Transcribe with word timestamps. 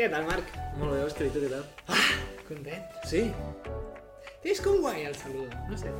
Què 0.00 0.06
tal, 0.08 0.22
Marc? 0.24 0.54
Molt 0.80 0.94
bé, 0.94 0.98
Òscar, 1.04 1.26
i 1.28 1.30
tu 1.34 1.40
què 1.42 1.48
tal? 1.52 1.64
Content? 2.48 2.84
Sí? 3.10 3.18
És 4.48 4.62
com 4.64 4.78
guai 4.80 5.02
el 5.04 5.12
saludo, 5.20 5.58
no 5.68 5.76
sé. 5.76 5.92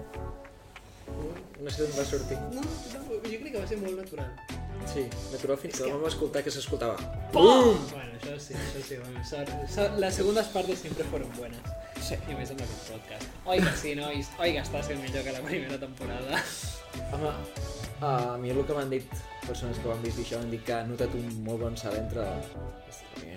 No 1.60 1.74
sé 1.74 1.82
d'on 1.82 1.92
va 1.98 2.06
sortir. 2.08 2.38
No, 2.54 2.64
no, 2.64 3.02
jo 3.10 3.18
crec 3.26 3.44
que 3.50 3.58
va 3.58 3.66
ser 3.68 3.76
molt 3.82 4.00
natural. 4.00 4.30
Sí, 4.88 5.04
natural 5.34 5.60
fins 5.60 5.82
que 5.82 5.90
vam 5.92 6.08
escoltar 6.08 6.40
que 6.46 6.54
s'escoltava. 6.54 6.96
¡Pum! 7.36 7.76
Bueno, 7.92 8.16
això 8.16 8.38
sí, 8.40 8.56
això 8.56 8.86
sí. 8.88 9.02
Bueno, 9.02 9.26
sort, 9.28 10.00
las 10.00 10.16
segundas 10.16 10.48
partes 10.56 10.80
siempre 10.80 11.04
fueron 11.12 11.36
buenas. 11.36 11.76
Sí. 12.00 12.16
I 12.24 12.40
més 12.40 12.56
amb 12.56 12.64
aquest 12.64 12.94
podcast. 12.94 13.38
Oi 13.52 13.60
que 13.68 13.78
sí, 13.84 13.96
nois? 14.00 14.32
Oi 14.40 14.56
que 14.56 14.64
està 14.64 14.80
sent 14.88 15.04
millor 15.04 15.28
que 15.28 15.36
la 15.36 15.44
primera 15.44 15.76
temporada? 15.84 16.40
Home, 17.12 17.36
a 18.00 18.16
mi 18.40 18.56
el 18.56 18.64
que 18.64 18.80
m'han 18.80 18.96
dit 18.96 19.20
persones 19.44 19.76
que 19.76 19.90
ho 19.90 19.92
han 19.92 20.00
vist 20.08 20.24
això 20.24 20.40
han 20.40 20.48
dit 20.56 20.64
que 20.64 20.78
han 20.80 20.88
notat 20.88 21.12
un 21.20 21.34
molt 21.44 21.66
bon 21.68 21.76
salt 21.76 22.00
entre 22.00 22.24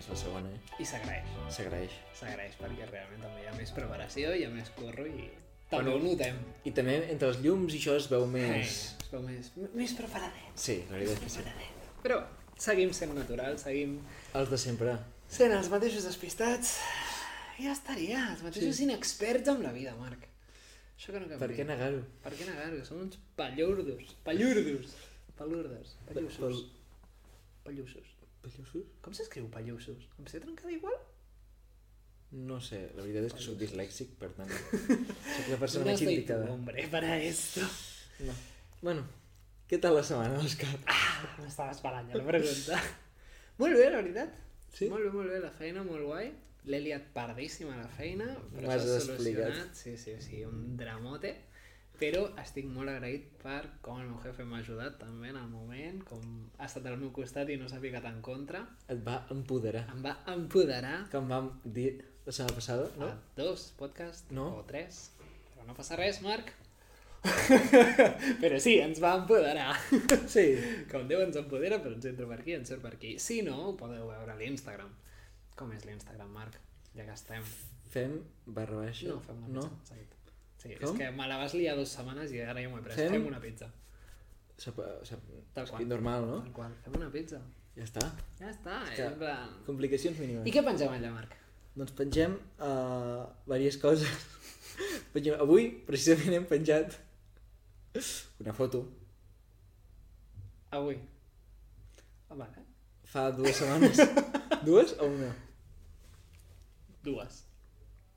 i 0.07 0.11
la 0.11 0.17
segona, 0.19 0.49
eh? 0.49 0.59
I 0.83 0.85
s'agraeix. 0.85 1.31
S'agraeix. 1.55 1.95
S'agraeix 2.19 2.57
perquè 2.59 2.89
realment 2.89 3.21
també 3.23 3.43
hi 3.43 3.47
ha 3.51 3.55
més 3.57 3.71
preparació, 3.75 4.33
hi 4.35 4.45
ha 4.45 4.49
més 4.53 4.69
corro 4.77 5.05
i 5.07 5.29
també 5.71 5.89
ho 5.95 5.99
notem. 6.03 6.35
I 6.69 6.71
també 6.75 6.97
entre 7.09 7.29
els 7.31 7.39
llums 7.41 7.73
i 7.73 7.79
això 7.81 7.95
es 7.97 8.05
veu 8.11 8.27
més... 8.29 8.51
Eh, 8.53 9.05
es 9.05 9.09
veu 9.13 9.23
més, 9.25 9.47
més 9.73 9.93
preparadet. 9.97 10.51
Sí, 10.59 10.75
la 10.91 10.99
veritat 10.99 11.23
és 11.29 11.37
que 11.39 11.45
sí. 11.47 11.71
Però 12.03 12.19
seguim 12.61 12.91
sent 12.93 13.15
naturals, 13.17 13.63
seguim 13.65 13.95
Els 14.37 14.51
de 14.51 14.59
sempre. 14.61 14.97
sent 15.33 15.55
els 15.55 15.71
mateixos 15.73 16.05
despistats. 16.05 16.75
Ja 17.57 17.71
estaria, 17.73 18.19
els 18.35 18.43
mateixos 18.45 18.75
Sí. 18.77 18.83
inexperts 18.85 19.49
amb 19.49 19.63
la 19.65 19.71
vida, 19.73 19.95
Marc. 19.97 20.27
Això 20.97 21.11
que 21.11 21.19
no 21.19 21.25
canvia. 21.27 21.39
Per 21.41 21.49
què 21.57 21.65
negar-ho? 21.65 22.03
Per 22.23 22.31
què 22.37 22.45
negar-ho? 22.47 22.83
Som 22.85 23.01
uns 23.07 23.17
pallurdos. 23.35 24.13
Pallurdos. 24.23 24.93
Palurdes. 25.37 25.95
Pallussos. 26.07 26.65
Pallussos. 27.65 28.12
Pellussos? 28.43 28.93
Com 29.03 29.15
s'escriu 29.15 29.47
pallussos? 29.51 30.07
Em 30.19 30.29
sé 30.29 30.41
trencada 30.43 30.71
igual? 30.75 30.95
No 32.33 32.57
sé, 32.65 32.79
la 32.97 33.03
veritat 33.05 33.27
és 33.29 33.35
que 33.37 33.43
sóc 33.45 33.59
dislèxic, 33.59 34.15
per 34.19 34.31
tant... 34.33 34.49
Soc 34.49 35.51
la 35.51 35.59
persona 35.61 35.85
no 35.85 35.93
estoy 35.93 36.15
indicada. 36.15 36.47
tu, 36.47 36.55
hombre, 36.55 36.87
para 36.91 37.17
esto. 37.21 37.61
No. 38.25 38.33
Bueno, 38.81 39.03
què 39.69 39.77
tal 39.81 39.95
la 39.99 40.01
setmana, 40.07 40.39
Òscar? 40.41 40.71
M'estava 41.37 41.75
esperant 41.75 42.09
ja 42.09 42.17
la 42.19 42.25
pregunta. 42.25 42.79
molt 43.61 43.77
bé, 43.77 43.85
la 43.93 44.01
veritat. 44.01 44.33
Sí? 44.73 44.89
Molt 44.89 45.05
bé, 45.05 45.13
molt 45.13 45.29
bé. 45.29 45.39
La 45.45 45.53
feina 45.59 45.85
molt 45.85 46.09
guai. 46.09 46.31
L'he 46.73 46.79
liat 46.79 47.05
pardíssima 47.13 47.77
la 47.77 47.87
feina, 47.99 48.31
però 48.55 48.73
s'ha 48.73 48.97
explicat. 48.97 49.05
solucionat. 49.05 49.77
Sí, 49.77 49.95
sí, 50.01 50.17
sí, 50.23 50.41
un 50.47 50.75
dramote. 50.79 51.35
Però 51.99 52.23
estic 52.41 52.65
molt 52.65 52.89
agraït 52.89 53.27
per 53.43 53.61
com 53.85 53.99
el 54.01 54.07
meu 54.09 54.17
jefe 54.23 54.43
m'ha 54.49 54.59
ajudat 54.63 54.97
també 54.99 55.29
en 55.29 55.37
el 55.37 55.47
moment, 55.51 56.01
com 56.09 56.23
ha 56.57 56.65
estat 56.65 56.85
al 56.89 56.97
meu 56.97 57.11
costat 57.15 57.49
i 57.53 57.57
no 57.61 57.69
s'ha 57.69 57.79
picat 57.83 58.03
en 58.09 58.17
contra. 58.25 58.63
Et 58.89 58.99
va 59.05 59.19
empoderar. 59.31 59.85
Em 59.93 60.01
va 60.03 60.17
empoderar 60.33 60.95
Que 61.11 61.17
em 61.21 61.29
vam 61.29 61.51
dir 61.63 61.91
la 62.25 62.31
setmana 62.33 62.55
passada, 62.57 62.89
no? 62.97 63.07
a 63.07 63.17
dos 63.37 63.71
podcasts 63.77 64.31
No? 64.31 64.49
o 64.57 64.63
tres. 64.65 65.11
Però 65.53 65.67
no 65.67 65.75
passa 65.77 65.95
res, 65.99 66.21
Marc. 66.25 66.51
però 68.41 68.57
sí, 68.59 68.73
ens 68.83 68.99
va 69.03 69.13
empoderar. 69.21 69.69
Sí. 70.27 70.47
Com 70.91 71.05
Déu 71.07 71.21
ens 71.23 71.37
empodera, 71.39 71.77
però 71.83 71.95
ens 71.95 72.07
entra 72.09 72.27
per 72.27 72.39
aquí, 72.41 72.55
ens 72.57 72.67
surt 72.73 72.81
per 72.83 72.95
aquí. 72.97 73.13
Si 73.19 73.41
no, 73.45 73.55
ho 73.69 73.75
podeu 73.79 74.09
veure 74.09 74.33
a 74.33 74.39
l'Instagram. 74.39 74.89
Com 75.55 75.71
és 75.77 75.85
l'Instagram, 75.87 76.33
Marc? 76.35 76.57
Ja 76.97 77.05
que 77.07 77.13
estem. 77.15 77.45
Fem 77.93 78.17
barra 78.45 78.81
baixa. 78.81 79.07
No, 79.13 79.19
fem 79.23 79.39
una 79.45 79.59
No? 79.61 79.67
pizza. 79.77 80.01
Sí, 80.63 80.75
Com? 80.79 80.93
és 80.93 80.97
que 80.99 81.11
me 81.11 81.27
la 81.27 81.37
vas 81.41 81.53
liar 81.59 81.75
dues 81.75 81.91
setmanes 81.91 82.31
i 82.31 82.39
ara 82.41 82.61
ja 82.63 82.69
m'ho 82.71 82.77
he 82.79 82.83
pres. 82.85 82.95
Fem- 82.95 83.11
Fem, 83.17 83.25
una 83.27 83.39
pizza. 83.43 83.67
Sap, 84.57 84.77
sap, 85.03 85.19
Tal 85.53 85.67
qual. 85.69 85.87
normal, 85.89 86.25
no? 86.29 86.37
Tal 86.45 86.53
qual. 86.55 86.75
Fem 86.85 86.95
una 87.01 87.09
pizza. 87.11 87.41
Ja 87.75 87.83
està. 87.83 88.03
Ja 88.39 88.49
està. 88.53 88.77
És 88.91 88.95
que- 88.99 89.07
en 89.09 89.17
plan... 89.19 89.49
Complicacions 89.65 90.19
mínimes. 90.21 90.47
I 90.47 90.53
què 90.55 90.63
pengem 90.63 90.93
allà, 90.93 91.11
Marc? 91.11 91.35
Doncs 91.75 91.91
pengem 91.97 92.35
uh, 92.61 93.25
diverses 93.49 93.79
coses. 93.81 94.27
pengem, 95.13 95.35
avui, 95.41 95.67
precisament, 95.87 96.35
hem 96.37 96.45
penjat 96.49 96.99
una 98.41 98.53
foto. 98.53 98.85
Avui. 100.73 100.95
Ah, 102.29 102.35
vale. 102.39 102.63
Fa 103.09 103.27
dues 103.35 103.57
setmanes. 103.59 103.99
dues 104.67 104.95
o 104.99 105.05
una? 105.11 105.33
Dues. 107.03 107.43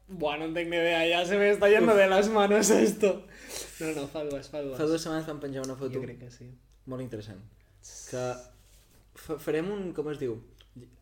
Buah, 0.08 0.36
no 0.38 0.52
tengo 0.54 0.70
ni 0.70 0.76
idea, 0.76 1.00
ya 1.08 1.24
se 1.26 1.36
me 1.36 1.50
está 1.50 1.68
yendo 1.68 1.94
de 1.96 2.06
las 2.06 2.28
manos 2.28 2.70
esto. 2.70 3.26
No, 3.80 3.92
no, 3.92 4.06
fa 4.08 4.22
dues, 4.24 4.48
fa 4.48 4.60
dues. 4.62 4.76
Fa 4.78 4.86
dues 4.86 5.02
setmanes 5.02 5.26
vam 5.26 5.40
penjar 5.42 5.64
una 5.66 5.74
foto 5.76 5.92
Jo 5.98 6.02
crec 6.04 6.20
que 6.20 6.30
sí. 6.30 6.46
molt 6.86 7.02
interessant. 7.02 7.40
Que 8.10 8.22
fa, 9.18 9.36
farem 9.42 9.68
un, 9.74 9.90
com 9.96 10.08
es 10.12 10.20
diu? 10.22 10.36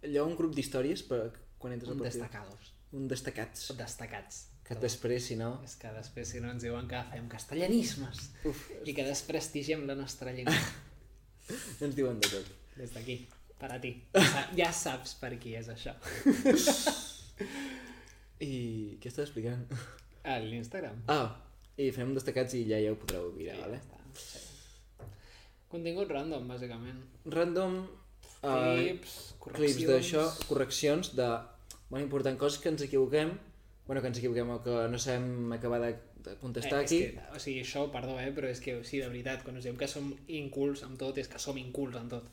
Allò, 0.07 0.25
un 0.25 0.35
grup 0.39 0.55
d'històries 0.57 1.03
per 1.09 1.21
quan 1.61 1.75
entres 1.77 1.91
Un 1.93 1.99
al 1.99 2.03
partit. 2.07 2.21
destacados. 2.23 2.73
Un 2.97 3.07
destacats. 3.11 3.69
Destacats. 3.77 4.41
Que 4.65 4.75
després, 4.81 5.27
si 5.29 5.37
no... 5.37 5.59
És 5.67 5.75
que 5.77 5.91
després 5.93 6.31
si 6.33 6.41
no 6.41 6.49
ens 6.55 6.63
diuen 6.65 6.87
que 6.89 6.97
fem 7.11 7.27
castellanismes 7.29 8.31
Uf, 8.49 8.63
i 8.89 8.95
que 8.97 9.05
desprestigiem 9.05 9.85
la 9.87 9.95
nostra 9.99 10.33
llengua. 10.33 10.57
ens 11.85 11.93
diuen 11.99 12.17
de 12.25 12.31
tot. 12.33 12.49
Des 12.79 12.95
d'aquí, 12.97 13.19
per 13.61 13.69
a 13.75 13.81
ti. 13.83 13.93
Ja 14.17 14.47
Ja 14.57 14.71
saps 14.73 15.13
per 15.21 15.35
qui 15.43 15.53
és 15.61 15.69
això. 15.69 15.93
I 18.43 18.99
què 19.01 19.11
estàs 19.13 19.29
explicant? 19.29 19.67
A 20.25 20.39
l'Instagram. 20.43 21.03
Ah, 21.13 21.37
i 21.77 21.91
farem 21.95 22.11
un 22.13 22.19
destacats 22.19 22.57
i 22.59 22.65
ja 22.69 22.81
ja 22.83 22.93
ho 22.95 22.99
podreu 22.99 23.31
mirar, 23.37 23.57
Sí, 23.57 23.63
vale? 23.63 23.79
ja 23.79 23.85
està, 23.85 24.01
sí. 24.19 24.43
Contingut 25.75 26.11
random, 26.11 26.47
bàsicament. 26.49 27.01
Random 27.35 27.81
uh, 27.83 28.77
Clips, 28.79 29.15
correccions... 29.43 29.77
clips 29.77 29.91
d'això, 29.91 30.25
correccions 30.49 31.11
de 31.19 31.29
molt 31.91 32.03
important, 32.03 32.39
coses 32.39 32.61
que 32.63 32.71
ens 32.71 32.85
equivoquem, 32.87 33.33
bueno, 33.87 34.01
que 34.03 34.11
ens 34.13 34.21
equivoquem 34.21 34.53
o 34.55 34.61
que 34.63 34.77
no 34.91 35.01
sabem 35.03 35.53
acabar 35.57 35.81
de, 35.83 35.91
de 36.25 36.37
contestar 36.41 36.81
eh, 36.81 36.85
aquí. 36.87 37.01
Que, 37.11 37.27
o 37.35 37.43
sigui, 37.43 37.65
això, 37.67 37.89
perdó, 37.93 38.17
eh, 38.23 38.31
però 38.37 38.51
és 38.51 38.63
que, 38.63 38.79
sí, 38.87 39.03
de 39.03 39.11
veritat, 39.11 39.43
quan 39.47 39.59
us 39.59 39.67
diem 39.67 39.77
que 39.81 39.91
som 39.91 40.13
incults 40.27 40.85
amb 40.87 40.99
tot, 41.01 41.19
és 41.19 41.31
que 41.31 41.43
som 41.43 41.59
incults 41.61 41.99
en 42.01 42.11
tot. 42.15 42.31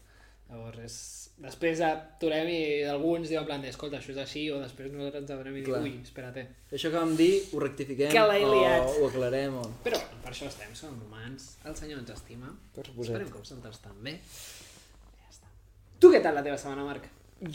Llavors, 0.52 0.80
és... 0.84 0.96
després 1.40 1.80
aturem 1.88 2.50
i 2.52 2.60
alguns 2.92 3.30
diuen 3.30 3.46
en 3.46 3.48
plan, 3.48 3.62
de, 3.64 3.70
escolta, 3.72 4.02
això 4.02 4.12
és 4.12 4.18
així, 4.20 4.42
o 4.52 4.58
després 4.60 4.92
nosaltres 4.92 5.22
ens 5.24 5.32
aturem 5.32 5.56
i 5.56 5.64
diu, 5.64 5.78
ui, 5.80 5.94
espera't. 6.04 6.42
Això 6.76 6.92
que 6.92 6.98
vam 6.98 7.14
dir 7.16 7.30
ho 7.56 7.62
rectifiquem 7.64 8.12
Que 8.12 8.24
o 8.26 8.90
ho 8.92 9.08
aclarem 9.08 9.56
o... 9.62 9.64
Però 9.86 10.02
per 10.26 10.34
això 10.34 10.50
estem, 10.52 10.74
som 10.76 10.98
humans, 11.08 11.54
el 11.64 11.78
senyor 11.80 12.04
ens 12.04 12.12
estima, 12.18 12.52
Per 12.76 12.84
suposat. 12.90 13.14
esperem 13.16 13.32
que 13.32 13.40
vosaltres 13.46 13.80
també. 13.86 14.18
Ja 15.22 15.32
està. 15.32 15.48
Tu 16.04 16.12
què 16.12 16.22
tal 16.28 16.36
la 16.36 16.44
teva 16.44 16.60
setmana, 16.60 16.84
Marc? 16.90 17.08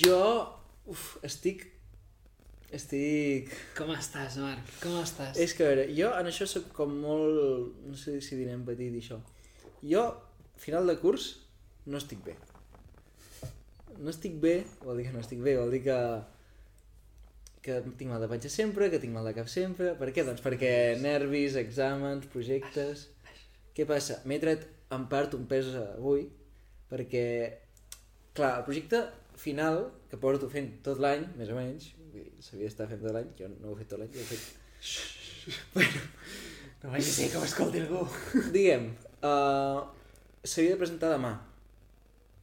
Jo, 0.07 0.23
uf, 0.89 1.07
estic... 1.29 1.69
Estic... 2.75 3.53
Com 3.77 3.93
estàs, 3.95 4.41
Marc? 4.43 4.73
Com 4.81 4.97
estàs? 5.05 5.37
És 5.39 5.53
que, 5.55 5.69
a 5.69 5.75
veure, 5.75 5.87
jo 5.95 6.09
en 6.17 6.33
això 6.33 6.49
sóc 6.51 6.73
com 6.75 6.97
molt... 7.05 7.77
No 7.87 7.95
sé 8.01 8.19
si 8.25 8.41
direm 8.41 8.65
petit 8.67 8.97
i 8.97 9.05
això. 9.05 9.21
Jo, 9.85 10.09
final 10.59 10.89
de 10.89 10.97
curs, 10.99 11.35
no 11.87 12.01
estic 12.01 12.25
bé. 12.25 12.35
No 14.01 14.13
estic 14.13 14.39
bé, 14.43 14.57
vol 14.85 14.99
dir 15.01 15.09
que 15.09 15.15
no 15.15 15.23
estic 15.25 15.43
bé, 15.45 15.57
vol 15.59 15.73
dir 15.75 15.83
que 15.87 15.99
que 17.67 17.81
tinc 17.99 18.13
mal 18.13 18.23
de 18.23 18.29
patge 18.31 18.51
sempre, 18.53 18.87
que 18.93 19.01
tinc 19.03 19.11
mal 19.11 19.27
de 19.27 19.33
cap 19.35 19.49
sempre. 19.51 19.97
Per 19.99 20.13
què? 20.15 20.23
Doncs 20.27 20.43
perquè 20.45 20.73
nervis, 21.03 21.59
exàmens, 21.59 22.29
projectes... 22.31 23.09
Què 23.77 23.85
passa? 23.85 24.23
M'he 24.25 24.39
tret 24.41 24.63
en 24.95 25.03
part 25.11 25.35
un 25.37 25.43
pes 25.51 25.67
avui 25.77 26.23
perquè, 26.89 27.25
clar, 28.33 28.55
el 28.61 28.65
projecte 28.65 29.03
final 29.37 29.83
que 30.09 30.17
porto 30.23 30.49
fent 30.49 30.71
tot 30.87 31.03
l'any, 31.03 31.27
més 31.37 31.51
o 31.53 31.59
menys, 31.59 31.91
dir, 32.15 32.25
s'havia 32.41 32.71
d'estar 32.71 32.87
fent 32.89 33.03
tot 33.03 33.13
l'any, 33.17 33.29
jo 33.37 33.51
no 33.53 33.73
ho 33.73 33.75
he 33.75 33.83
fet 33.83 33.91
tot 33.93 34.01
l'any, 34.01 34.13
jo 34.15 34.23
he 34.23 34.29
fet 34.31 34.43
No 36.83 36.93
vagi 36.93 37.11
a 37.11 37.15
ser 37.19 37.29
que 37.33 37.39
ho 37.41 37.45
escolti 37.45 37.81
algú. 37.83 38.03
diguem, 38.55 38.91
uh, 39.27 39.83
s'havia 40.45 40.75
de 40.75 40.81
presentar 40.81 41.13
demà. 41.13 41.33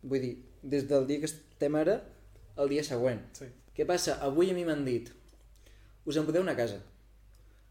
Vull 0.03 0.23
dir, 0.25 0.33
des 0.63 0.87
del 0.89 1.05
dia 1.07 1.19
que 1.21 1.29
estem 1.29 1.75
ara, 1.75 1.99
el 2.57 2.69
dia 2.71 2.83
següent. 2.87 3.21
Sí. 3.37 3.49
Què 3.75 3.85
passa? 3.89 4.17
Avui 4.25 4.51
a 4.51 4.55
mi 4.57 4.65
m'han 4.65 4.83
dit, 4.85 5.09
us 6.05 6.17
en 6.19 6.25
podeu 6.27 6.43
anar 6.45 6.53
a 6.57 6.61
casa. 6.63 6.81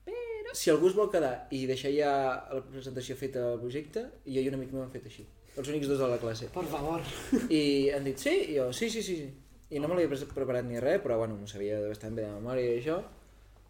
Però... 0.04 0.54
Si 0.58 0.70
algú 0.72 0.90
es 0.90 0.96
vol 0.98 1.10
quedar 1.12 1.46
i 1.54 1.64
deixar 1.70 1.92
ja 1.94 2.10
la 2.52 2.62
presentació 2.66 3.16
feta 3.16 3.44
al 3.52 3.60
projecte, 3.62 4.06
i 4.26 4.34
jo 4.36 4.42
i 4.42 4.50
un 4.50 4.58
amic 4.58 4.72
meu 4.74 4.82
hem 4.84 4.90
fet 4.92 5.06
així. 5.08 5.24
Els 5.56 5.68
únics 5.68 5.88
dos 5.88 6.00
de 6.00 6.08
la 6.08 6.18
classe. 6.20 6.48
Per 6.52 6.64
favor. 6.68 7.04
I 7.52 7.90
han 7.92 8.04
dit, 8.08 8.18
sí? 8.20 8.32
I 8.52 8.58
jo, 8.58 8.70
sí, 8.72 8.88
sí, 8.90 9.02
sí. 9.04 9.16
sí. 9.20 9.30
I 9.72 9.80
no 9.80 9.88
me 9.88 9.96
l'havia 9.96 10.10
pre- 10.12 10.28
preparat 10.34 10.66
ni 10.68 10.80
res, 10.80 10.98
però 11.00 11.16
bueno, 11.20 11.36
m'ho 11.40 11.46
sabia 11.48 11.78
bastant 11.86 12.16
bé 12.16 12.26
de 12.26 12.32
memòria 12.34 12.74
i 12.74 12.80
això. 12.82 12.98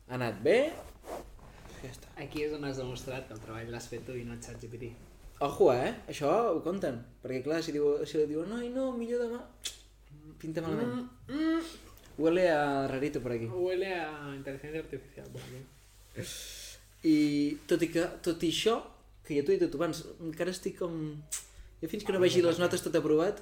Ha 0.09 0.17
anat 0.19 0.41
bé. 0.43 0.57
Ja 1.83 1.91
està. 1.91 2.11
Aquí 2.23 2.43
és 2.47 2.55
on 2.57 2.65
has 2.67 2.79
demostrat 2.81 3.29
que 3.29 3.35
el 3.37 3.43
treball 3.43 3.71
l'has 3.71 3.87
fet 3.91 4.03
tu 4.07 4.17
i 4.19 4.25
no 4.27 4.35
et 4.35 4.43
saps 4.47 4.63
GPT. 4.65 4.91
Ojo, 5.43 5.73
eh? 5.75 5.91
Això 6.13 6.31
ho 6.53 6.61
compten. 6.63 7.01
Perquè, 7.23 7.41
clar, 7.45 7.63
si, 7.67 7.73
diu, 7.75 7.89
si 8.07 8.21
li 8.21 8.29
diuen, 8.31 8.51
no, 8.53 8.61
no, 8.77 8.91
millor 8.99 9.25
demà... 9.27 9.41
Pinta 10.43 10.63
malament. 10.63 11.07
Mm, 11.29 11.39
mm. 11.39 11.63
Huele 12.19 12.45
a 12.51 12.87
rarito 12.91 13.21
por 13.25 13.33
aquí. 13.35 13.47
Huele 13.51 13.89
a 13.95 14.35
inteligencia 14.37 14.83
artificial. 14.83 15.29
I 17.03 17.17
tot 17.71 17.83
i, 17.83 17.89
que, 17.91 18.05
tot 18.23 18.43
i 18.47 18.51
això, 18.53 18.77
que 19.27 19.39
ja 19.39 19.45
t'ho 19.47 19.55
he 19.55 19.59
dit 19.63 19.75
abans, 19.79 20.05
encara 20.23 20.53
estic 20.55 20.77
com... 20.79 20.99
Jo 21.83 21.91
fins 21.91 22.05
que 22.07 22.15
no 22.15 22.21
vegi 22.23 22.43
les 22.45 22.61
notes 22.63 22.85
tot 22.85 22.95
aprovat, 22.99 23.41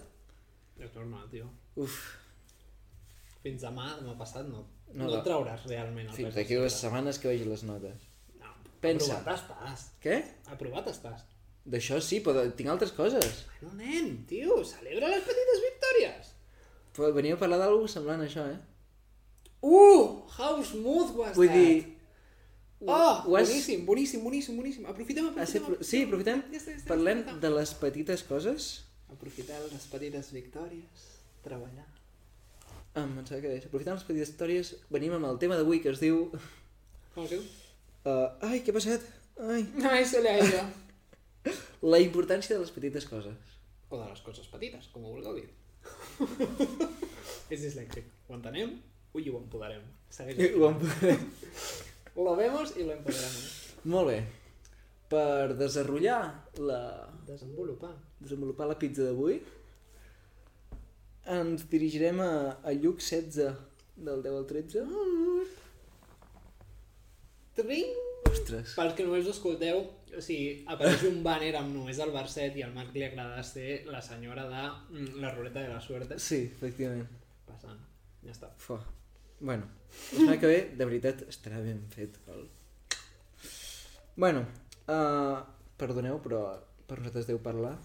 És 0.81 0.94
normal, 0.97 1.26
tio. 1.29 1.50
uf, 1.76 1.97
fins 3.44 3.61
demà, 3.67 3.91
demà 3.99 4.14
passat, 4.17 4.47
no. 4.49 4.62
No, 4.94 5.05
No, 5.05 5.11
no 5.12 5.19
trauràs 5.26 5.67
realment 5.69 6.08
el 6.08 6.14
Fins 6.17 6.35
d'aquí 6.35 6.56
dues 6.56 6.79
setmanes 6.81 7.20
que 7.20 7.29
vegi 7.29 7.44
les 7.47 7.67
notes. 7.69 8.06
No, 8.41 8.55
Pensa. 8.81 9.19
aprovat 9.20 9.37
estàs. 9.44 9.85
Què? 10.02 10.17
Aprovat 10.56 10.88
estàs. 10.94 11.26
D'això 11.65 12.01
sí, 12.01 12.21
però 12.25 12.43
tinc 12.57 12.71
altres 12.73 12.93
coses. 12.97 13.45
Bueno, 13.61 13.77
nen, 13.83 14.25
tio, 14.27 14.62
celebra 14.65 15.11
les 15.12 15.23
petites 15.27 15.61
victòries. 15.67 16.31
Però 16.97 17.11
venia 17.15 17.37
a 17.37 17.41
parlar 17.41 17.59
d'algú 17.61 17.87
semblant 17.89 18.23
a 18.25 18.27
això, 18.27 18.47
eh? 18.49 18.59
Uh, 19.61 20.23
how 20.39 20.62
smooth 20.65 21.19
has 21.27 21.37
Vull 21.37 21.51
estat. 21.51 21.59
dir... 21.59 21.97
Oh, 22.81 22.95
ho 23.29 23.37
has- 23.37 23.49
boníssim, 23.51 23.85
boníssim, 23.85 24.23
boníssim, 24.25 24.57
boníssim. 24.57 24.87
Aprofitem, 24.89 25.27
ser... 25.45 25.61
aprofitem. 25.61 25.85
Sí, 25.85 26.03
aprofitem. 26.09 26.43
Ja 26.49 26.57
està, 26.62 26.73
ja 26.73 26.79
està, 26.81 26.89
Parlem 26.89 27.21
ja 27.27 27.35
de 27.43 27.51
les 27.53 27.75
petites 27.77 28.23
coses. 28.25 28.71
Aprofitar 29.12 29.61
les 29.67 29.85
petites 29.93 30.31
victòries, 30.33 31.07
treballar. 31.45 31.85
Ah, 32.95 33.05
em 33.05 33.12
pensava 33.19 33.43
que 33.45 33.51
deies. 33.53 33.67
Aprofitant 33.69 33.99
les 34.01 34.07
petites 34.09 34.33
històries, 34.33 34.73
venim 34.91 35.12
amb 35.19 35.29
el 35.29 35.37
tema 35.43 35.61
d'avui 35.61 35.83
que 35.85 35.93
es 35.93 36.01
diu... 36.01 36.31
Com 37.15 37.27
es 37.29 37.35
diu? 37.37 37.45
Uh, 38.01 38.31
ai, 38.49 38.62
què 38.65 38.73
ha 38.73 38.79
passat? 38.81 39.05
Ai. 39.45 39.61
Ai, 39.93 40.01
se 40.09 40.25
l'ha 40.25 40.39
ella. 40.41 40.65
La 41.83 41.99
importància 42.03 42.57
de 42.57 42.61
les 42.65 42.73
petites 42.75 43.07
coses. 43.09 43.37
O 43.91 43.99
de 43.99 44.07
les 44.11 44.21
coses 44.27 44.47
petites, 44.53 44.89
com 44.93 45.05
ho 45.07 45.15
vulgueu 45.15 45.35
dir. 45.39 45.49
És 47.51 47.63
dislèxic. 47.65 48.05
Ho 48.29 48.37
entenem 48.37 48.75
i 49.19 49.25
ho 49.31 49.39
empoderem. 49.41 49.83
Segueix. 50.13 50.55
Ho 50.59 50.69
em- 50.69 51.25
Lo 52.21 52.35
vemos 52.37 52.75
i 52.77 52.85
lo 52.85 52.93
empoderamos. 52.93 53.49
Molt 53.85 54.11
bé. 54.13 54.19
Per 55.11 55.55
desenrotllar 55.59 56.21
la... 56.59 56.81
Desenvolupar. 57.27 57.95
desenvolupar 58.21 58.67
la 58.69 58.77
pizza 58.79 59.05
d'avui, 59.07 59.37
ens 61.31 61.65
dirigirem 61.71 62.21
a, 62.21 62.31
a 62.63 62.73
Lluc 62.75 63.01
16 63.01 63.55
del 63.97 64.23
10 64.25 64.37
al 64.41 64.47
13. 64.51 64.85
Tring! 67.55 68.10
Ostres. 68.50 68.75
Pels 68.76 68.94
que 68.99 69.06
només 69.06 69.26
ho 69.26 69.32
escolteu, 69.35 69.81
o 70.11 70.23
sigui, 70.25 70.64
apareix 70.75 71.05
un 71.08 71.20
banner 71.26 71.52
amb 71.61 71.75
només 71.75 71.99
el 72.02 72.11
verset 72.14 72.56
i 72.58 72.64
al 72.67 72.75
Marc 72.75 72.94
li 72.97 73.05
agrada 73.06 73.43
ser 73.47 73.85
la 73.91 74.02
senyora 74.02 74.47
de 74.50 74.62
mm, 74.67 75.20
la 75.23 75.31
ruleta 75.35 75.62
de 75.62 75.70
la 75.73 75.81
suerte. 75.81 76.19
Sí, 76.19 76.43
efectivament. 76.50 77.06
Passant. 77.47 77.79
Ja 78.25 78.35
està. 78.35 78.50
Fua. 78.61 78.81
Bueno, 79.41 79.69
la 79.91 80.17
setmana 80.19 80.41
que 80.41 80.50
ve, 80.50 80.58
de 80.76 80.88
veritat, 80.91 81.23
estarà 81.31 81.62
ben 81.64 81.85
fet. 81.94 82.19
El... 82.29 82.49
Bueno, 84.20 84.43
uh, 84.91 85.38
perdoneu, 85.81 86.19
però 86.20 86.43
per 86.91 86.99
nosaltres 86.99 87.31
deu 87.31 87.38
parlar 87.41 87.76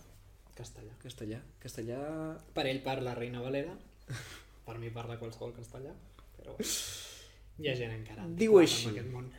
Castellà. 0.58 0.92
castellà. 1.02 1.40
Castellà... 1.62 2.00
Per 2.56 2.66
ell 2.68 2.82
parla 2.84 3.14
Reina 3.16 3.42
Valera, 3.44 3.78
per 4.66 4.78
mi 4.82 4.90
parla 4.90 5.18
qualsevol 5.22 5.54
castellà, 5.56 5.94
però 6.36 6.58
hi 6.60 7.70
ha 7.70 7.76
gent 7.78 7.94
encara 7.96 8.26
Diu 8.36 8.58
així. 8.60 8.90
en 8.90 8.96
aquest 8.98 9.12
món. 9.14 9.30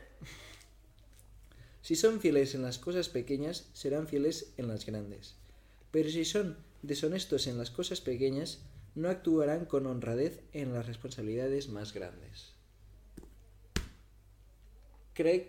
Si 1.87 1.95
son 1.95 2.19
fieles 2.19 2.57
en 2.57 2.63
las 2.63 2.81
cosas 2.81 3.09
pequeñas, 3.09 3.71
serán 3.73 4.09
fieles 4.09 4.53
en 4.57 4.67
las 4.67 4.85
grandes. 4.85 5.37
Pero 5.93 6.11
si 6.11 6.25
son 6.25 6.57
deshonestos 6.83 7.47
en 7.47 7.59
las 7.59 7.71
cosas 7.71 8.01
pequeñas, 8.01 8.59
no 8.97 9.09
actuarán 9.09 9.67
con 9.67 9.87
honradez 9.87 10.41
en 10.53 10.73
las 10.73 10.89
responsabilidades 10.89 11.69
más 11.69 11.93
grandes. 11.95 12.57
Crec 15.15 15.47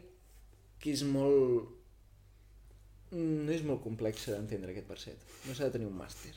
que 0.78 0.94
és 0.94 1.02
molt... 1.02 1.74
No 3.18 3.50
és 3.58 3.66
molt 3.66 3.82
complex 3.82 4.30
d'entendre 4.30 4.76
aquest 4.76 4.94
verset. 4.94 5.26
No 5.50 5.58
s'ha 5.58 5.72
de 5.72 5.76
tenir 5.80 5.90
un 5.90 5.98
màster. 5.98 6.36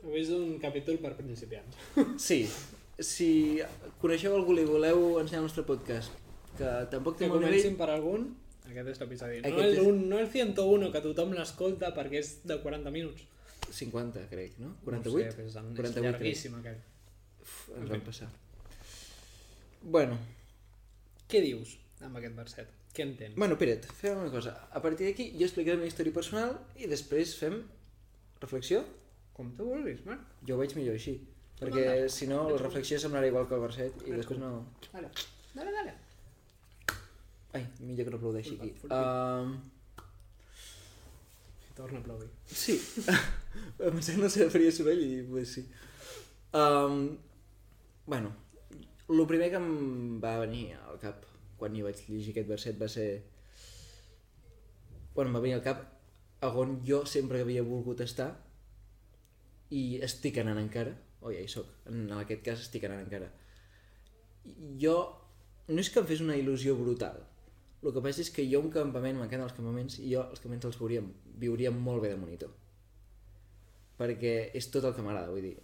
Avui 0.00 0.22
és 0.22 0.32
un 0.32 0.56
capítol 0.64 0.96
per 1.04 1.12
principiants. 1.20 1.76
Sí, 2.30 2.48
si 2.96 3.60
coneixeu 4.00 4.32
algú 4.32 4.56
i 4.56 4.64
voleu 4.64 5.20
ensenyar 5.20 5.44
el 5.44 5.50
nostre 5.50 5.68
podcast, 5.68 6.16
que 6.56 6.74
tampoc 6.88 7.20
té 7.20 7.26
Que 7.26 7.34
molt 7.36 7.44
nivell, 7.44 7.60
comencin 7.60 7.80
per 7.84 7.92
algun, 7.92 8.28
aquest 8.70 8.88
és 8.94 9.00
l'episodi. 9.00 9.40
No, 9.40 9.48
Aquest 9.48 9.64
el, 9.66 9.74
és- 9.78 9.86
un, 9.86 10.08
no 10.10 10.18
el 10.18 10.28
101, 10.32 10.90
que 10.92 11.00
tothom 11.04 11.32
l'escolta 11.36 11.92
perquè 11.96 12.20
és 12.22 12.32
de 12.44 12.58
40 12.62 12.90
minuts. 12.94 13.22
50 13.70 14.26
crec, 14.30 14.58
no? 14.62 14.68
No 14.68 14.76
48? 14.84 15.30
sé, 15.32 15.36
però 15.36 15.46
és, 15.48 15.54
és 15.56 15.62
48 15.62 15.92
crec. 15.94 16.04
llarguíssim 16.12 16.54
aquell. 16.60 16.80
Uf, 17.42 17.54
ens 17.80 17.90
vam 17.90 18.00
passar. 18.06 18.28
Bueno, 19.82 20.18
Què 21.30 21.40
dius 21.42 21.76
amb 22.06 22.16
aquest 22.20 22.36
verset? 22.38 22.68
Què 22.94 23.02
entens? 23.04 23.34
bueno, 23.36 23.56
Peret, 23.58 23.84
fem 23.98 24.16
una 24.18 24.30
cosa. 24.30 24.52
A 24.72 24.80
partir 24.82 25.08
d'aquí 25.08 25.32
jo 25.36 25.44
explicaré 25.44 25.74
la 25.76 25.82
meva 25.82 25.90
història 25.90 26.14
personal 26.14 26.54
i 26.80 26.86
després 26.90 27.34
fem 27.36 27.58
reflexió. 28.40 28.84
Com 29.36 29.50
tu 29.58 29.66
vulguis, 29.68 30.00
Marc. 30.06 30.22
Jo 30.48 30.54
ho 30.56 30.60
veig 30.62 30.72
millor 30.78 30.94
així. 30.96 31.18
Perquè 31.58 32.06
si 32.12 32.26
no 32.30 32.46
la 32.50 32.56
reflexió 32.62 32.96
semblarà 33.00 33.26
igual 33.28 33.46
que 33.48 33.54
el 33.56 33.60
verset 33.66 34.02
i 34.06 34.12
després 34.16 34.38
no... 34.40 34.50
Dale, 34.92 35.10
dale, 35.54 35.72
dale. 35.74 35.92
Ai, 37.56 37.64
millor 37.80 38.04
que 38.04 38.12
no 38.12 38.20
aplaudeixi 38.20 38.56
aquí. 38.58 38.74
Um, 38.92 39.56
Torna 41.76 41.98
a 41.98 42.00
aplaudir. 42.00 42.30
sí. 42.48 42.80
em 43.84 43.92
pensava 43.92 44.16
que 44.16 44.22
no 44.22 44.28
se 44.32 44.48
faria 44.52 44.72
soroll 44.72 45.02
i 45.04 45.22
pues 45.28 45.52
sí. 45.56 45.66
Um, 46.56 47.18
bueno, 48.06 48.32
el 49.08 49.26
primer 49.28 49.50
que 49.52 49.60
em 49.60 50.20
va 50.22 50.38
venir 50.40 50.70
al 50.78 50.96
cap 51.02 51.26
quan 51.60 51.76
hi 51.76 51.84
vaig 51.84 52.00
llegir 52.08 52.32
aquest 52.32 52.48
verset 52.48 52.80
va 52.80 52.88
ser... 52.88 53.10
Bueno, 55.14 55.30
em 55.30 55.36
va 55.36 55.44
venir 55.44 55.58
al 55.58 55.64
cap 55.64 55.84
a 56.44 56.50
on 56.62 56.80
jo 56.88 57.04
sempre 57.08 57.40
havia 57.44 57.64
volgut 57.64 58.00
estar 58.04 58.30
i 59.72 59.84
estic 60.06 60.40
anant 60.40 60.60
encara, 60.60 60.92
o 61.20 61.32
ja 61.32 61.44
hi 61.44 61.48
soc, 61.50 61.68
en 61.90 62.10
aquest 62.20 62.44
cas 62.46 62.64
estic 62.64 62.84
anant 62.88 63.04
encara. 63.04 63.30
Jo, 64.80 64.98
no 65.68 65.80
és 65.82 65.90
que 65.90 66.00
em 66.00 66.08
fes 66.08 66.22
una 66.24 66.36
il·lusió 66.38 66.76
brutal, 66.78 67.24
el 67.86 67.94
que 67.94 68.02
passa 68.02 68.22
és 68.24 68.32
que 68.34 68.44
jo 68.50 68.60
un 68.64 68.72
campament, 68.74 69.18
m'encanten 69.18 69.46
els 69.46 69.54
campaments, 69.56 70.00
i 70.02 70.10
jo 70.14 70.24
els 70.24 70.42
campaments 70.42 70.66
els 70.70 70.78
veuria, 70.80 71.02
viuria 71.42 71.72
molt 71.74 72.02
bé 72.02 72.12
de 72.12 72.18
monitor. 72.20 72.52
Perquè 73.96 74.34
és 74.58 74.68
tot 74.72 74.84
el 74.84 74.94
que 74.96 75.04
m'agrada, 75.04 75.32
vull 75.32 75.46
dir, 75.46 75.54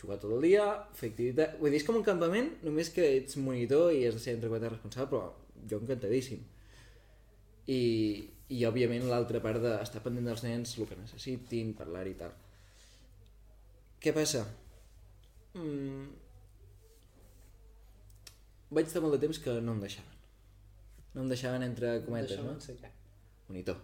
jugar 0.00 0.18
tot 0.22 0.34
el 0.36 0.44
dia, 0.46 0.64
fer 0.98 1.12
activitat... 1.12 1.56
Vull 1.60 1.72
dir, 1.72 1.80
és 1.80 1.86
com 1.86 1.98
un 1.98 2.06
campament, 2.06 2.50
només 2.66 2.90
que 2.94 3.06
ets 3.18 3.38
monitor 3.42 3.92
i 3.94 4.04
has 4.08 4.18
de 4.18 4.22
ser 4.24 4.36
entre 4.36 4.50
quatre 4.52 4.72
responsable, 4.74 5.10
però 5.14 5.68
jo 5.70 5.80
encantadíssim. 5.82 6.42
I, 7.68 7.80
i 8.54 8.62
òbviament 8.68 9.08
l'altra 9.10 9.42
part 9.44 9.62
d'estar 9.62 10.02
pendent 10.04 10.30
dels 10.30 10.44
nens, 10.46 10.76
el 10.78 10.90
que 10.90 11.00
necessitin, 11.00 11.74
parlar 11.78 12.06
i 12.10 12.14
tal. 12.20 12.36
Què 14.02 14.14
passa? 14.16 14.46
Mm... 15.58 16.06
Vaig 18.68 18.86
estar 18.90 19.00
molt 19.00 19.16
de 19.16 19.22
temps 19.24 19.38
que 19.40 19.60
no 19.64 19.74
em 19.74 19.82
deixaven. 19.86 20.17
No 21.18 21.24
em 21.24 21.30
deixaven 21.32 21.64
entre 21.66 21.96
cometes, 22.06 22.36
Deixa'm 22.36 22.46
no? 22.46 22.60
ser 22.62 22.76
què? 22.78 22.92
Monitor. 23.48 23.80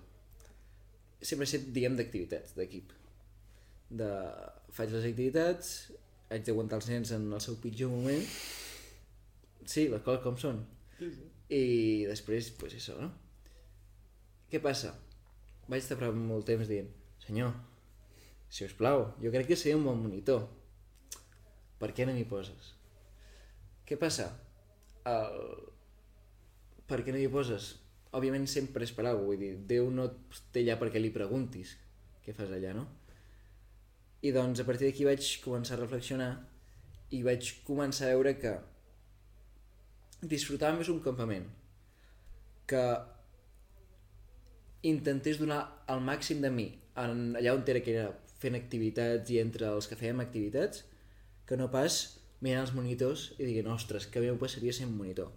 Sempre 1.19 1.49
he 1.49 1.51
set, 1.51 1.67
diguem, 1.75 1.97
d'activitats, 1.99 2.55
d'equip. 2.55 2.93
De... 3.91 4.11
Faig 4.77 4.95
les 4.95 5.09
activitats, 5.09 5.73
haig 6.31 6.47
d'aguantar 6.47 6.79
els 6.79 6.91
nens 6.93 7.11
en 7.17 7.27
el 7.33 7.43
seu 7.43 7.59
pitjor 7.63 7.91
moment. 7.91 8.23
Sí, 9.67 9.89
les 9.91 10.07
coses 10.07 10.23
com 10.23 10.39
són. 10.39 10.63
Sí, 11.01 11.11
sí. 11.11 11.29
I 11.59 11.63
després, 12.07 12.55
pues 12.61 12.79
això, 12.79 12.95
no? 13.03 13.11
Què 14.53 14.63
passa? 14.63 14.95
Vaig 15.67 15.83
estar 15.83 15.99
per 15.99 16.13
molt 16.15 16.47
temps 16.47 16.71
dient, 16.71 16.91
senyor, 17.25 17.51
si 18.55 18.63
us 18.69 18.75
plau, 18.79 19.09
jo 19.19 19.33
crec 19.35 19.49
que 19.51 19.57
seria 19.59 19.79
un 19.81 19.87
bon 19.89 19.99
monitor. 19.99 20.45
Per 21.81 21.91
què 21.97 22.07
no 22.07 22.15
m'hi 22.15 22.27
poses? 22.31 22.75
Què 23.89 23.99
passa? 23.99 24.29
El... 25.11 25.41
Per 26.89 27.01
què 27.03 27.13
no 27.13 27.21
m'hi 27.21 27.31
poses? 27.33 27.75
Òbviament 28.15 28.45
sempre 28.51 28.85
és 28.87 28.93
per 28.95 29.07
alguna 29.07 29.27
vull 29.31 29.41
dir, 29.41 29.55
Déu 29.71 29.89
no 29.91 30.09
té 30.53 30.63
allà 30.63 30.77
perquè 30.81 31.01
li 31.01 31.11
preguntis 31.15 31.75
què 32.25 32.35
fas 32.37 32.53
allà, 32.53 32.73
no? 32.77 32.87
I 34.25 34.33
doncs 34.33 34.63
a 34.63 34.67
partir 34.69 34.89
d'aquí 34.89 35.05
vaig 35.05 35.27
començar 35.45 35.77
a 35.77 35.83
reflexionar 35.83 36.31
i 37.13 37.21
vaig 37.27 37.51
començar 37.67 38.09
a 38.09 38.15
veure 38.15 38.37
que 38.41 38.55
disfrutava 40.25 40.79
més 40.79 40.89
un 40.89 41.03
campament 41.05 41.45
que 42.71 42.85
intentés 44.89 45.41
donar 45.41 45.61
el 45.93 46.01
màxim 46.05 46.41
de 46.45 46.51
mi 46.53 46.67
en 47.01 47.35
allà 47.37 47.55
on 47.57 47.65
era 47.69 47.83
que 47.85 47.93
era 47.93 48.09
fent 48.41 48.57
activitats 48.57 49.31
i 49.33 49.41
entre 49.43 49.69
els 49.77 49.89
que 49.89 49.99
fèiem 50.01 50.21
activitats 50.25 50.85
que 51.49 51.57
no 51.61 51.71
pas 51.73 51.99
mirant 52.45 52.65
els 52.65 52.75
monitors 52.77 53.31
i 53.39 53.49
dient, 53.49 53.69
ostres, 53.73 54.07
que 54.07 54.21
bé 54.21 54.31
ho 54.33 54.41
passaria 54.41 54.73
sent 54.77 54.93
monitor. 54.93 55.31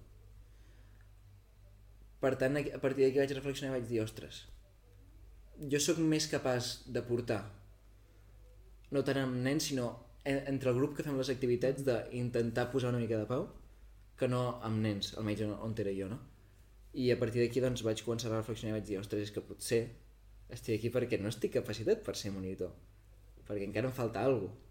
Per 2.21 2.33
tant, 2.41 2.57
a 2.57 2.79
partir 2.81 3.05
d'aquí 3.05 3.19
vaig 3.21 3.33
reflexionar 3.37 3.75
i 3.75 3.79
vaig 3.79 3.89
dir, 3.89 4.01
ostres, 4.01 4.45
jo 5.71 5.79
sóc 5.81 5.99
més 6.01 6.27
capaç 6.31 6.83
de 6.87 7.01
portar, 7.05 7.43
no 8.91 9.03
tant 9.03 9.19
amb 9.21 9.37
nens, 9.45 9.67
sinó 9.69 9.87
en- 10.25 10.43
entre 10.47 10.71
el 10.71 10.77
grup 10.77 10.95
que 10.97 11.03
fem 11.03 11.17
les 11.17 11.29
activitats 11.29 11.83
d'intentar 11.85 12.71
posar 12.71 12.89
una 12.89 12.99
mica 13.03 13.17
de 13.17 13.25
pau, 13.29 13.47
que 14.17 14.27
no 14.27 14.59
amb 14.63 14.81
nens, 14.81 15.13
almenys 15.17 15.41
on 15.61 15.75
era 15.77 15.93
jo, 15.93 16.09
no? 16.09 16.19
I 16.93 17.11
a 17.11 17.19
partir 17.19 17.43
d'aquí 17.43 17.61
doncs 17.61 17.83
vaig 17.85 18.01
començar 18.03 18.31
a 18.31 18.37
reflexionar 18.39 18.75
i 18.75 18.79
vaig 18.79 18.87
dir, 18.87 18.97
ostres, 18.97 19.27
és 19.27 19.31
que 19.31 19.41
potser 19.41 19.83
estic 20.49 20.79
aquí 20.79 20.89
perquè 20.89 21.19
no 21.21 21.29
estic 21.29 21.53
capacitat 21.53 22.01
per 22.03 22.15
ser 22.15 22.31
monitor, 22.31 22.71
perquè 23.45 23.63
encara 23.67 23.87
em 23.87 23.93
falta 23.93 24.23
alguna 24.23 24.47
cosa. 24.47 24.63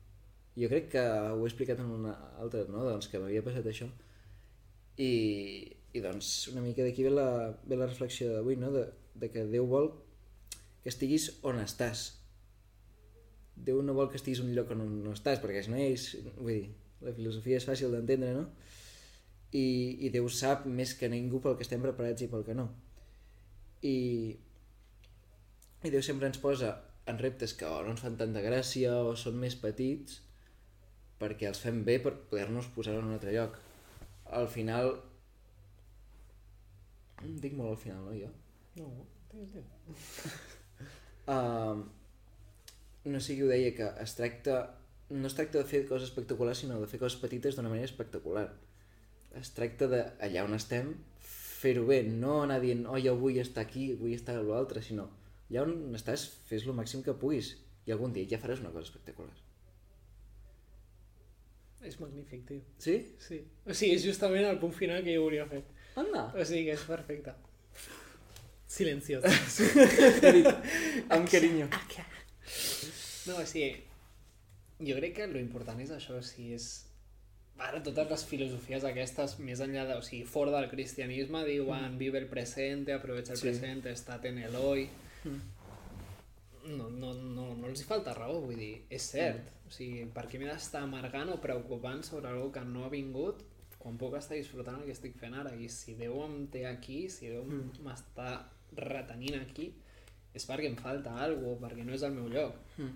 Jo 0.57 0.69
crec 0.73 0.89
que 0.89 1.01
ho 1.05 1.43
he 1.45 1.49
explicat 1.51 1.79
en 1.81 1.91
una 1.93 2.15
altra, 2.41 2.65
no? 2.73 2.83
Doncs 2.83 3.09
que 3.13 3.19
m'havia 3.21 3.43
passat 3.45 3.67
això. 3.69 3.87
I, 4.97 5.76
i 5.97 6.03
doncs 6.05 6.49
una 6.53 6.63
mica 6.65 6.85
d'aquí 6.85 7.07
ve, 7.07 7.13
la, 7.15 7.29
ve 7.65 7.79
la 7.79 7.89
reflexió 7.89 8.33
d'avui, 8.35 8.59
no? 8.61 8.71
De, 8.75 8.87
de 9.17 9.31
que 9.33 9.47
Déu 9.51 9.67
vol 9.71 9.91
que 10.83 10.93
estiguis 10.93 11.31
on 11.47 11.61
estàs. 11.63 12.09
Déu 13.57 13.81
no 13.83 13.97
vol 13.97 14.11
que 14.13 14.21
estiguis 14.21 14.43
un 14.45 14.53
lloc 14.55 14.73
on 14.75 14.85
no 15.03 15.15
estàs, 15.17 15.41
perquè 15.43 15.65
si 15.65 15.73
no 15.73 15.81
és... 15.81 16.09
Vull 16.37 16.53
dir, 16.53 16.67
la 17.05 17.15
filosofia 17.17 17.61
és 17.61 17.69
fàcil 17.69 17.95
d'entendre, 17.95 18.35
no? 18.37 18.45
I, 19.57 19.67
I 20.07 20.11
Déu 20.15 20.29
sap 20.33 20.67
més 20.69 20.93
que 20.99 21.09
ningú 21.09 21.41
pel 21.43 21.57
que 21.57 21.65
estem 21.67 21.83
preparats 21.85 22.25
i 22.25 22.31
pel 22.33 22.45
que 22.47 22.57
no. 22.59 22.69
I, 23.87 23.97
i 25.87 25.93
Déu 25.93 26.05
sempre 26.05 26.29
ens 26.29 26.41
posa 26.43 26.75
en 27.07 27.19
reptes 27.23 27.55
que 27.57 27.67
o 27.67 27.83
no 27.87 27.95
ens 27.95 28.03
fan 28.03 28.17
tanta 28.21 28.43
gràcia 28.45 28.97
o 29.07 29.15
són 29.19 29.37
més 29.41 29.55
petits 29.59 30.21
perquè 31.21 31.49
els 31.49 31.61
fem 31.63 31.83
bé 31.87 31.97
per 32.03 32.13
poder-nos 32.31 32.69
posar 32.75 32.97
en 32.99 33.09
un 33.09 33.19
altre 33.19 33.35
lloc. 33.37 33.61
Al 34.39 34.51
final... 34.53 34.97
Dic 37.25 37.57
molt 37.57 37.73
al 37.73 37.79
final, 37.81 38.05
no, 38.05 38.15
jo? 38.17 38.31
No, 38.77 38.91
digues. 39.33 39.71
Uh, 41.27 41.83
no 43.13 43.21
sé 43.21 43.37
qui 43.37 43.47
ho 43.47 43.51
deia, 43.53 43.75
que 43.77 43.91
es 44.03 44.17
tracta... 44.19 44.61
No 45.09 45.29
es 45.31 45.37
tracta 45.39 45.61
de 45.61 45.69
fer 45.71 45.85
coses 45.87 46.09
espectaculars, 46.11 46.65
sinó 46.65 46.81
de 46.83 46.89
fer 46.91 46.99
coses 46.99 47.21
petites 47.23 47.55
d'una 47.57 47.71
manera 47.71 47.87
espectacular. 47.87 48.49
Es 49.39 49.53
tracta 49.55 49.87
de, 49.91 50.01
allà 50.27 50.43
on 50.47 50.57
estem, 50.57 50.97
fer-ho 51.23 51.85
bé, 51.87 52.01
no 52.09 52.41
anar 52.43 52.59
dient, 52.65 52.83
oh, 52.91 52.99
jo 52.99 53.15
vull 53.21 53.39
estar 53.39 53.63
aquí, 53.63 53.93
vull 54.01 54.17
estar 54.17 54.35
a 54.35 54.43
l'altre, 54.43 54.83
sinó 54.83 55.07
allà 55.51 55.63
on 55.63 55.95
estàs, 55.95 56.27
fes 56.49 56.67
el 56.67 56.75
màxim 56.75 57.05
que 57.07 57.15
puguis 57.15 57.53
i 57.87 57.93
algun 57.95 58.15
dia 58.15 58.27
ja 58.33 58.41
faràs 58.43 58.63
una 58.65 58.73
cosa 58.75 58.89
espectacular. 58.89 59.35
És 61.87 62.01
magnífic, 62.01 62.43
tio. 62.49 62.63
Sí? 62.83 62.97
Sí. 63.23 63.39
O 63.63 63.75
sigui, 63.75 63.95
és 63.95 64.07
justament 64.09 64.49
el 64.49 64.59
punt 64.59 64.75
final 64.75 65.05
que 65.07 65.15
jo 65.15 65.23
volia 65.23 65.47
fer. 65.47 65.63
Anda! 65.97 66.27
O 66.37 66.45
sigui 66.45 66.67
que 66.69 66.75
és 66.77 66.85
perfecte. 66.89 67.33
Silenciós. 68.69 69.25
Amb 71.15 71.29
carinyo. 71.31 71.69
No, 73.27 73.39
o 73.41 73.47
sigui, 73.49 73.71
jo 74.85 74.97
crec 74.99 75.15
que 75.17 75.27
lo 75.31 75.41
important 75.41 75.81
és 75.83 75.93
això, 75.95 76.19
o 76.21 76.25
sigui, 76.25 76.55
és... 76.59 76.69
Ara 77.57 77.79
totes 77.81 78.11
les 78.11 78.23
filosofies 78.29 78.85
aquestes, 78.85 79.39
més 79.41 79.63
enllà 79.65 79.87
de... 79.89 79.97
O 79.97 80.05
sigui, 80.05 80.27
fora 80.29 80.53
del 80.59 80.69
cristianisme, 80.69 81.41
diuen 81.49 81.97
vive 81.97 82.21
el 82.21 82.29
presente, 82.29 82.93
aprovecha 82.93 83.33
el 83.33 83.39
Sí. 83.41 83.49
presente, 83.49 83.91
estate 83.97 84.29
en 84.35 84.39
el 84.45 84.57
hoy... 84.61 84.89
Mm. 85.25 85.41
No, 86.77 86.91
no, 86.91 87.13
no, 87.15 87.55
no 87.55 87.69
els 87.71 87.81
hi 87.81 87.85
falta 87.87 88.13
raó, 88.13 88.41
vull 88.43 88.59
dir, 88.59 88.73
és 88.91 89.05
cert. 89.15 89.53
O 89.67 89.73
sigui, 89.73 90.03
per 90.13 90.27
què 90.29 90.39
m'he 90.43 90.49
d'estar 90.51 90.83
amargant 90.83 91.31
o 91.33 91.37
preocupant 91.41 92.03
sobre 92.05 92.29
algo 92.29 92.51
que 92.53 92.65
no 92.67 92.85
ha 92.85 92.91
vingut 92.91 93.41
quan 93.87 93.97
puc 94.01 94.17
estar 94.19 94.35
disfrutant 94.37 94.81
el 94.81 94.87
que 94.89 94.95
estic 94.97 95.15
fent 95.21 95.35
ara? 95.39 95.53
I 95.55 95.69
si 95.71 95.95
Déu 95.95 96.17
em 96.25 96.47
té 96.51 96.65
aquí, 96.67 97.09
si 97.09 97.29
Déu 97.31 97.45
Mm. 97.45 97.85
m'està 97.87 98.49
retenint 98.75 99.37
aquí, 99.41 99.69
és 100.35 100.47
perquè 100.49 100.67
em 100.67 100.77
falta 100.77 101.13
alguna 101.15 101.55
cosa, 101.55 101.67
perquè 101.69 101.85
no 101.87 101.93
és 101.95 102.03
el 102.03 102.13
meu 102.13 102.27
lloc 102.29 102.57
Mm. 102.79 102.91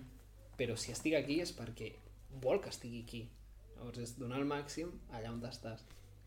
però 0.57 0.75
si 0.77 0.91
estic 0.91 1.15
aquí 1.15 1.39
és 1.41 1.53
perquè 1.57 1.93
vol 2.41 2.59
que 2.61 2.69
estigui 2.69 3.01
aquí. 3.03 3.29
Llavors 3.77 3.97
és 3.99 4.17
donar 4.19 4.37
el 4.39 4.45
màxim 4.45 4.91
allà 5.11 5.31
on 5.31 5.41
estàs. 5.41 5.79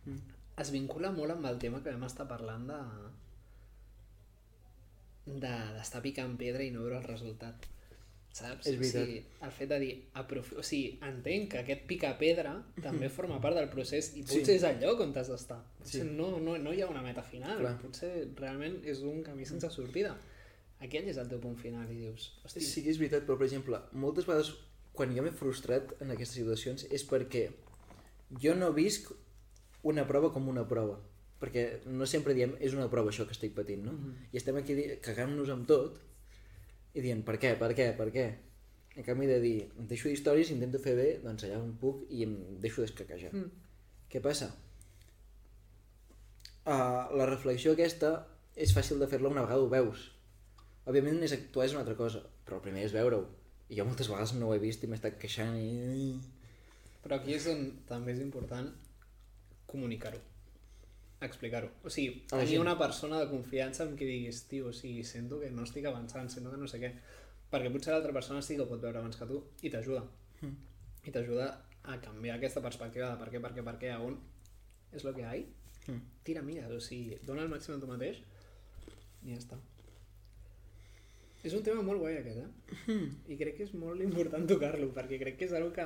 Mm. 0.06 0.18
Es 0.58 0.70
vincula 0.70 1.10
molt 1.12 1.30
amb 1.32 1.46
el 1.46 1.58
tema 1.58 1.82
que 1.82 1.90
vam 1.92 2.04
estar 2.04 2.26
parlant 2.26 2.66
de 2.66 2.80
de- 5.26 5.72
d'estar 5.76 6.02
picant 6.02 6.36
pedra 6.36 6.62
i 6.62 6.70
no 6.70 6.82
veure 6.82 6.98
el 6.98 7.04
resultat. 7.04 7.54
Saps? 8.34 8.66
És 8.66 8.74
veritat. 8.80 9.02
O 9.02 9.06
sigui, 9.06 9.20
el 9.46 9.50
fet 9.54 9.68
de 9.70 9.76
dir, 9.78 9.90
aprofi... 10.18 10.56
o 10.58 10.62
sigui, 10.66 10.98
entenc 11.06 11.52
que 11.52 11.58
aquest 11.60 11.84
picar 11.86 12.16
pedra 12.18 12.54
també 12.82 13.06
forma 13.08 13.36
part 13.40 13.54
del 13.54 13.68
procés 13.70 14.08
i 14.18 14.24
potser 14.26 14.42
Sí. 14.48 14.52
és 14.56 14.64
el 14.66 14.80
lloc 14.82 15.00
on 15.04 15.12
t'has 15.14 15.28
d'estar. 15.30 15.60
Sí. 15.86 16.00
no, 16.02 16.32
no, 16.42 16.56
no 16.58 16.72
hi 16.74 16.82
ha 16.82 16.88
una 16.90 17.02
meta 17.04 17.22
final, 17.22 17.60
Clar. 17.60 17.76
potser 17.82 18.10
realment 18.40 18.80
és 18.84 19.04
un 19.06 19.22
camí 19.22 19.46
sense 19.46 19.70
sortida. 19.70 20.16
Aquell 20.82 21.06
és 21.08 21.16
el 21.22 21.28
teu 21.30 21.38
punt 21.40 21.54
final 21.56 21.86
i 21.92 22.00
dius, 22.00 22.32
hosti, 22.44 22.60
Sí 22.60 22.82
que 22.82 22.90
és 22.90 22.98
veritat, 22.98 23.22
però 23.28 23.38
per 23.38 23.46
exemple, 23.46 23.78
moltes 23.92 24.26
vegades 24.26 24.50
quan 24.92 25.14
jo 25.14 25.22
m'he 25.22 25.30
frustrat 25.32 25.94
en 26.02 26.10
aquestes 26.10 26.34
situacions 26.40 26.84
és 26.90 27.06
perquè 27.06 27.48
jo 28.42 28.54
no 28.58 28.72
visc 28.74 29.12
una 29.84 30.06
prova 30.08 30.32
com 30.34 30.48
una 30.50 30.66
prova. 30.66 30.98
Perquè 31.40 31.84
no 31.86 32.06
sempre 32.10 32.34
diem 32.34 32.54
és 32.58 32.74
una 32.74 32.88
prova 32.90 33.10
això 33.12 33.26
que 33.28 33.32
estic 33.36 33.54
patint, 33.54 33.84
no? 33.84 33.92
Mhm. 33.92 34.12
I 34.32 34.36
estem 34.42 34.56
aquí 34.56 34.74
cagant-nos 35.02 35.50
amb 35.54 35.66
tot 35.68 36.00
i 36.94 37.02
dient 37.02 37.22
per 37.26 37.36
què, 37.42 37.54
per 37.60 37.72
què, 37.76 37.90
per 37.98 38.08
què? 38.14 38.26
En 38.94 39.06
canvi 39.06 39.26
de 39.26 39.40
dir, 39.42 39.54
em 39.78 39.88
deixo 39.90 40.10
d'històries, 40.10 40.52
intento 40.54 40.78
fer 40.82 40.94
bé, 40.98 41.08
doncs 41.22 41.46
allà 41.46 41.58
on 41.58 41.72
puc 41.80 42.04
i 42.14 42.22
em 42.26 42.34
deixo 42.62 42.84
d'escaquejar. 42.84 43.32
Mm. 43.34 43.48
Què 44.12 44.22
passa? 44.22 44.52
Uh, 46.64 47.10
la 47.18 47.26
reflexió 47.28 47.74
aquesta 47.74 48.12
és 48.56 48.72
fàcil 48.76 49.02
de 49.02 49.08
fer-la 49.10 49.32
una 49.32 49.42
vegada 49.42 49.64
ho 49.64 49.72
veus. 49.72 50.06
Òbviament 50.86 51.18
és 51.26 51.34
actuar 51.34 51.66
és 51.66 51.74
una 51.74 51.82
altra 51.82 51.96
cosa, 51.98 52.22
però 52.46 52.60
el 52.60 52.64
primer 52.68 52.84
és 52.86 52.94
veure-ho. 52.94 53.26
I 53.68 53.80
jo 53.80 53.88
moltes 53.88 54.08
vegades 54.12 54.36
no 54.38 54.48
ho 54.48 54.54
he 54.54 54.62
vist 54.62 54.84
i 54.84 54.88
m'he 54.88 55.00
estat 55.00 55.18
queixant 55.18 55.58
i... 55.58 56.14
Però 57.02 57.18
aquí 57.18 57.34
és 57.34 57.48
on 57.50 57.66
també 57.88 58.14
és 58.14 58.22
important 58.22 58.70
comunicar-ho, 59.68 60.20
explicar-ho. 61.22 61.70
O 61.84 61.90
sigui, 61.90 62.24
tenir 62.30 62.58
una 62.60 62.76
persona 62.78 63.20
de 63.20 63.28
confiança 63.30 63.84
amb 63.84 63.98
qui 63.98 64.08
diguis, 64.08 64.44
tio, 64.50 64.70
o 64.70 64.76
sigui, 64.76 65.04
sento 65.06 65.40
que 65.40 65.50
no 65.50 65.66
estic 65.68 65.86
avançant, 65.90 66.30
sento 66.32 66.52
que 66.52 66.60
no 66.60 66.68
sé 66.70 66.80
què. 66.82 66.92
Perquè 67.52 67.70
potser 67.72 67.94
l'altra 67.94 68.14
persona 68.16 68.42
sí 68.42 68.56
que 68.56 68.64
ho 68.64 68.70
pot 68.70 68.82
veure 68.82 69.00
abans 69.00 69.16
que 69.16 69.28
tu 69.30 69.42
i 69.62 69.72
t'ajuda. 69.72 70.04
Mm. 70.40 70.54
I 71.04 71.14
t'ajuda 71.14 71.50
a 71.84 71.98
canviar 72.00 72.38
aquesta 72.38 72.62
perspectiva 72.64 73.12
de 73.12 73.20
per 73.20 73.30
què, 73.32 73.42
per 73.44 73.52
què, 73.56 73.66
per 73.66 73.76
què, 73.80 73.92
a 73.92 74.00
on 74.02 74.16
és 74.94 75.04
el 75.04 75.14
que 75.14 75.22
hi 75.22 75.28
ha. 75.28 75.36
Mm. 75.92 76.00
Tira 76.26 76.42
milles, 76.42 76.72
o 76.72 76.80
sigui, 76.80 77.20
dona 77.28 77.44
el 77.44 77.52
màxim 77.52 77.76
a 77.76 77.80
tu 77.80 77.90
mateix 77.90 78.20
i 79.24 79.32
ja 79.32 79.38
està. 79.40 79.60
És 81.44 81.52
un 81.52 81.64
tema 81.64 81.82
molt 81.84 82.00
guai 82.00 82.16
aquest, 82.18 82.40
eh? 82.40 82.76
Mm. 82.88 83.08
I 83.34 83.36
crec 83.40 83.58
que 83.58 83.66
és 83.68 83.74
molt 83.76 84.00
important 84.04 84.46
tocar-lo, 84.48 84.88
perquè 84.96 85.20
crec 85.20 85.36
que 85.40 85.48
és 85.48 85.52
una 85.52 85.72
que 85.76 85.84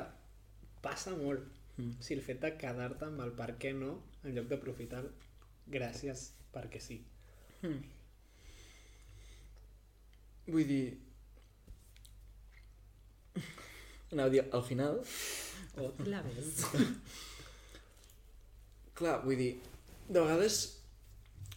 passa 0.84 1.16
molt. 1.18 1.42
Mm. 1.78 1.94
O 1.94 2.02
sigui, 2.02 2.18
el 2.18 2.26
fet 2.26 2.42
de 2.42 2.50
quedar-te 2.60 3.06
amb 3.08 3.22
el 3.24 3.32
per 3.38 3.52
què 3.62 3.72
no, 3.76 3.94
en 4.24 4.34
lloc 4.36 4.50
d'aprofitar 4.50 5.02
gràcies 5.70 6.28
perquè 6.54 6.80
sí. 6.82 6.98
Mm. 7.62 7.80
Vull 10.48 10.66
dir... 10.68 10.84
Anava 14.12 14.28
a 14.28 14.34
dir, 14.34 14.44
al 14.50 14.64
final... 14.66 15.02
Otra 15.78 16.22
vez. 16.26 16.64
Clar, 18.98 19.20
vull 19.22 19.38
dir, 19.38 19.52
de 20.08 20.18
vegades 20.18 20.58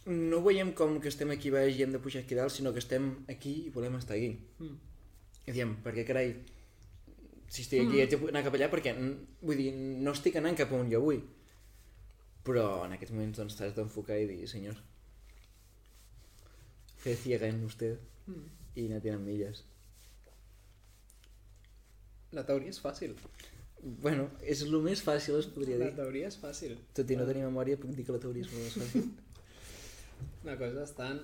no 0.06 0.40
veiem 0.42 0.72
com 0.78 0.96
que 1.02 1.10
estem 1.10 1.30
aquí 1.34 1.50
baix 1.54 1.76
i 1.78 1.84
hem 1.84 1.92
de 1.94 2.00
pujar 2.02 2.22
aquí 2.22 2.34
dalt, 2.38 2.54
sinó 2.54 2.72
que 2.74 2.82
estem 2.82 3.12
aquí 3.30 3.54
i 3.66 3.70
volem 3.74 3.98
estar 3.98 4.16
aquí. 4.16 4.34
Mm. 4.58 4.76
I 5.46 5.54
diem, 5.56 5.74
per 5.82 5.94
què 5.96 6.04
carai, 6.06 6.34
si 7.52 7.62
estic 7.66 7.82
aquí 7.84 8.00
haig 8.00 8.14
d'anar 8.16 8.42
cap 8.46 8.54
allà 8.56 8.68
perquè, 8.72 8.94
mm, 8.96 9.42
vull 9.44 9.58
dir, 9.60 9.72
no 9.76 10.14
estic 10.16 10.36
anant 10.40 10.56
cap 10.56 10.72
on 10.72 10.88
jo 10.92 11.00
vull. 11.04 11.20
Però 12.46 12.64
en 12.86 12.94
aquests 12.96 13.12
moments 13.14 13.38
doncs 13.38 13.54
t'has 13.58 13.74
d'enfocar 13.76 14.16
i 14.18 14.26
dir, 14.30 14.48
senyor, 14.50 14.78
fe 17.02 17.14
ciega 17.18 17.46
en 17.50 17.64
usted 17.66 17.98
Mm. 18.26 18.48
i 18.78 18.88
no 18.88 19.00
tenen 19.02 19.24
milles. 19.26 19.64
La 22.32 22.44
teoria 22.48 22.70
és 22.72 22.78
fàcil. 22.80 23.16
Bueno, 23.82 24.28
és 24.46 24.62
el 24.62 24.76
més 24.80 25.02
fàcil, 25.02 25.36
es 25.40 25.48
podria 25.50 25.76
La 25.80 25.88
dir. 25.90 25.96
teoria 25.98 26.28
és 26.30 26.38
fàcil. 26.38 26.76
Tot 26.94 27.10
i 27.10 27.16
no 27.18 27.26
tenir 27.26 27.42
memòria, 27.42 27.76
puc 27.76 27.90
dir 27.96 28.04
que 28.06 28.12
la 28.14 28.20
teoria 28.22 28.44
és 28.46 28.52
molt 28.52 28.64
més 28.64 28.76
fàcil. 28.78 29.10
La 30.48 30.54
cosa 30.56 30.84
està 30.86 31.08
en 31.10 31.20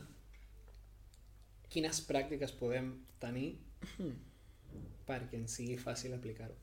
quines 1.71 2.01
pràctiques 2.09 2.53
podem 2.59 2.93
tenir 3.23 3.57
Hmm. 3.97 4.13
Perquè 5.09 5.39
ens 5.41 5.55
sigui 5.59 5.77
fàcil 5.81 6.15
aplicar-ho. 6.17 6.55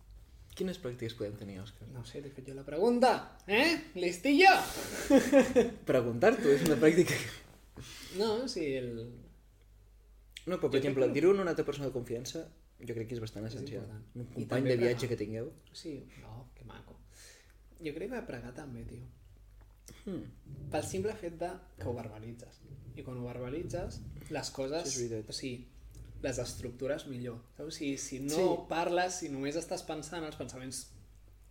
Quines 0.56 0.78
pràctiques 0.80 1.16
podem 1.20 1.34
tenir, 1.36 1.58
Òscar? 1.60 1.88
No 1.92 2.06
sé, 2.08 2.22
t'he 2.24 2.30
fet 2.32 2.48
jo 2.48 2.54
la 2.56 2.64
pregunta. 2.64 3.10
Eh? 3.48 3.92
Listillo! 4.00 4.54
Preguntar-t'ho 5.92 6.54
és 6.54 6.64
una 6.68 6.78
pràctica... 6.82 7.18
No, 8.20 8.30
o 8.46 8.48
sigui, 8.48 8.76
el... 8.80 8.92
No, 10.46 10.56
però 10.62 10.70
per 10.70 10.78
Jo 10.78 10.84
exemple, 10.84 11.08
que- 11.10 11.18
dir-ho 11.18 11.34
a 11.34 11.42
una 11.42 11.50
altra 11.52 11.66
persona 11.68 11.90
de 11.90 11.94
confiança 11.96 12.46
jo 12.80 12.94
crec 12.96 13.08
que 13.10 13.16
és 13.18 13.22
bastant 13.24 13.46
És 13.48 13.54
essencial. 13.56 13.84
important. 13.84 14.08
Un 14.22 14.30
company 14.36 14.70
de 14.70 14.78
viatge 14.80 15.08
pregar. 15.08 15.12
que 15.12 15.20
tingueu. 15.26 15.52
Sí, 15.74 15.94
no, 16.22 16.50
que 16.56 16.64
maco. 16.70 16.96
Jo 17.82 17.94
crec 17.98 18.12
que 18.14 18.22
pregar 18.30 18.54
també, 18.56 18.84
tio. 18.88 19.06
Hmm. 20.06 20.24
Pel 20.72 20.84
simple 20.88 21.14
fet 21.20 21.36
de 21.42 21.50
que 21.80 21.88
ho 21.90 21.94
verbalitzes. 21.98 22.62
I 22.96 23.04
quan 23.04 23.18
ho 23.20 23.26
verbalitzes, 23.28 24.00
les 24.32 24.52
coses, 24.56 24.88
Sí, 24.88 25.04
és 25.06 25.12
veritat. 25.12 25.30
o 25.30 25.34
sigui, 25.36 25.68
les 26.24 26.40
estructures 26.40 27.08
millor. 27.08 27.38
Saps? 27.58 27.76
Sigui, 27.76 27.98
si 27.98 28.20
no 28.20 28.36
Sí. 28.36 28.46
parles, 28.70 29.20
si 29.20 29.30
només 29.30 29.56
estàs 29.56 29.84
pensant, 29.86 30.24
els 30.24 30.36
pensaments 30.36 30.88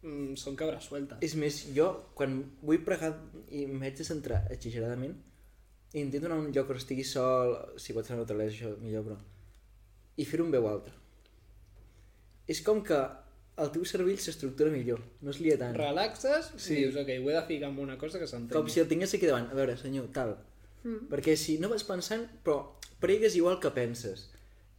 mm, 0.02 0.34
són 0.36 0.56
cabres 0.56 0.84
sueltes. 0.84 1.18
És 1.22 1.34
més, 1.34 1.62
jo, 1.74 2.10
quan 2.14 2.42
vull 2.62 2.82
pregar 2.84 3.14
i 3.50 3.66
m'haig 3.66 3.96
de 3.96 4.04
centrar 4.04 4.42
exageradament, 4.50 5.14
intento 5.94 6.26
anar 6.26 6.36
a 6.36 6.40
un 6.40 6.52
lloc 6.52 6.70
on 6.70 6.76
estigui 6.76 7.04
sol, 7.04 7.54
si 7.78 7.92
pot 7.94 8.04
ser 8.06 8.16
naturalesa, 8.16 8.54
això 8.56 8.76
millor, 8.80 9.04
però... 9.04 9.16
I 10.16 10.24
fer-ho 10.24 10.44
en 10.44 10.50
veu 10.52 10.66
alta. 10.68 10.92
És 12.46 12.60
com 12.62 12.82
que 12.84 12.98
el 13.62 13.70
teu 13.74 13.84
cervell 13.86 14.18
s'estructura 14.18 14.70
millor, 14.74 15.00
no 15.22 15.30
es 15.32 15.38
lia 15.40 15.56
tant. 15.58 15.76
Relaxes 15.78 16.50
Sí. 16.56 16.58
sí. 16.66 16.72
i 16.74 16.82
dius, 16.84 16.96
ok, 16.96 17.08
ho 17.22 17.30
he 17.30 17.34
de 17.34 17.42
ficar 17.46 17.70
en 17.70 17.78
una 17.78 17.96
cosa 17.98 18.18
que 18.18 18.26
Com 18.26 18.30
s'entengui. 18.48 18.70
si 18.70 18.80
el 18.80 18.88
tingués 18.88 19.14
aquí 19.14 19.26
davant. 19.26 19.48
A 19.50 19.54
veure, 19.54 19.76
senyor, 19.76 20.08
tal. 20.12 20.36
Mm. 20.84 21.08
Perquè 21.08 21.36
si 21.36 21.58
no 21.58 21.68
vas 21.70 21.84
pensant, 21.84 22.26
però 22.44 22.74
pregues 23.00 23.36
igual 23.36 23.60
que 23.60 23.70
penses. 23.70 24.30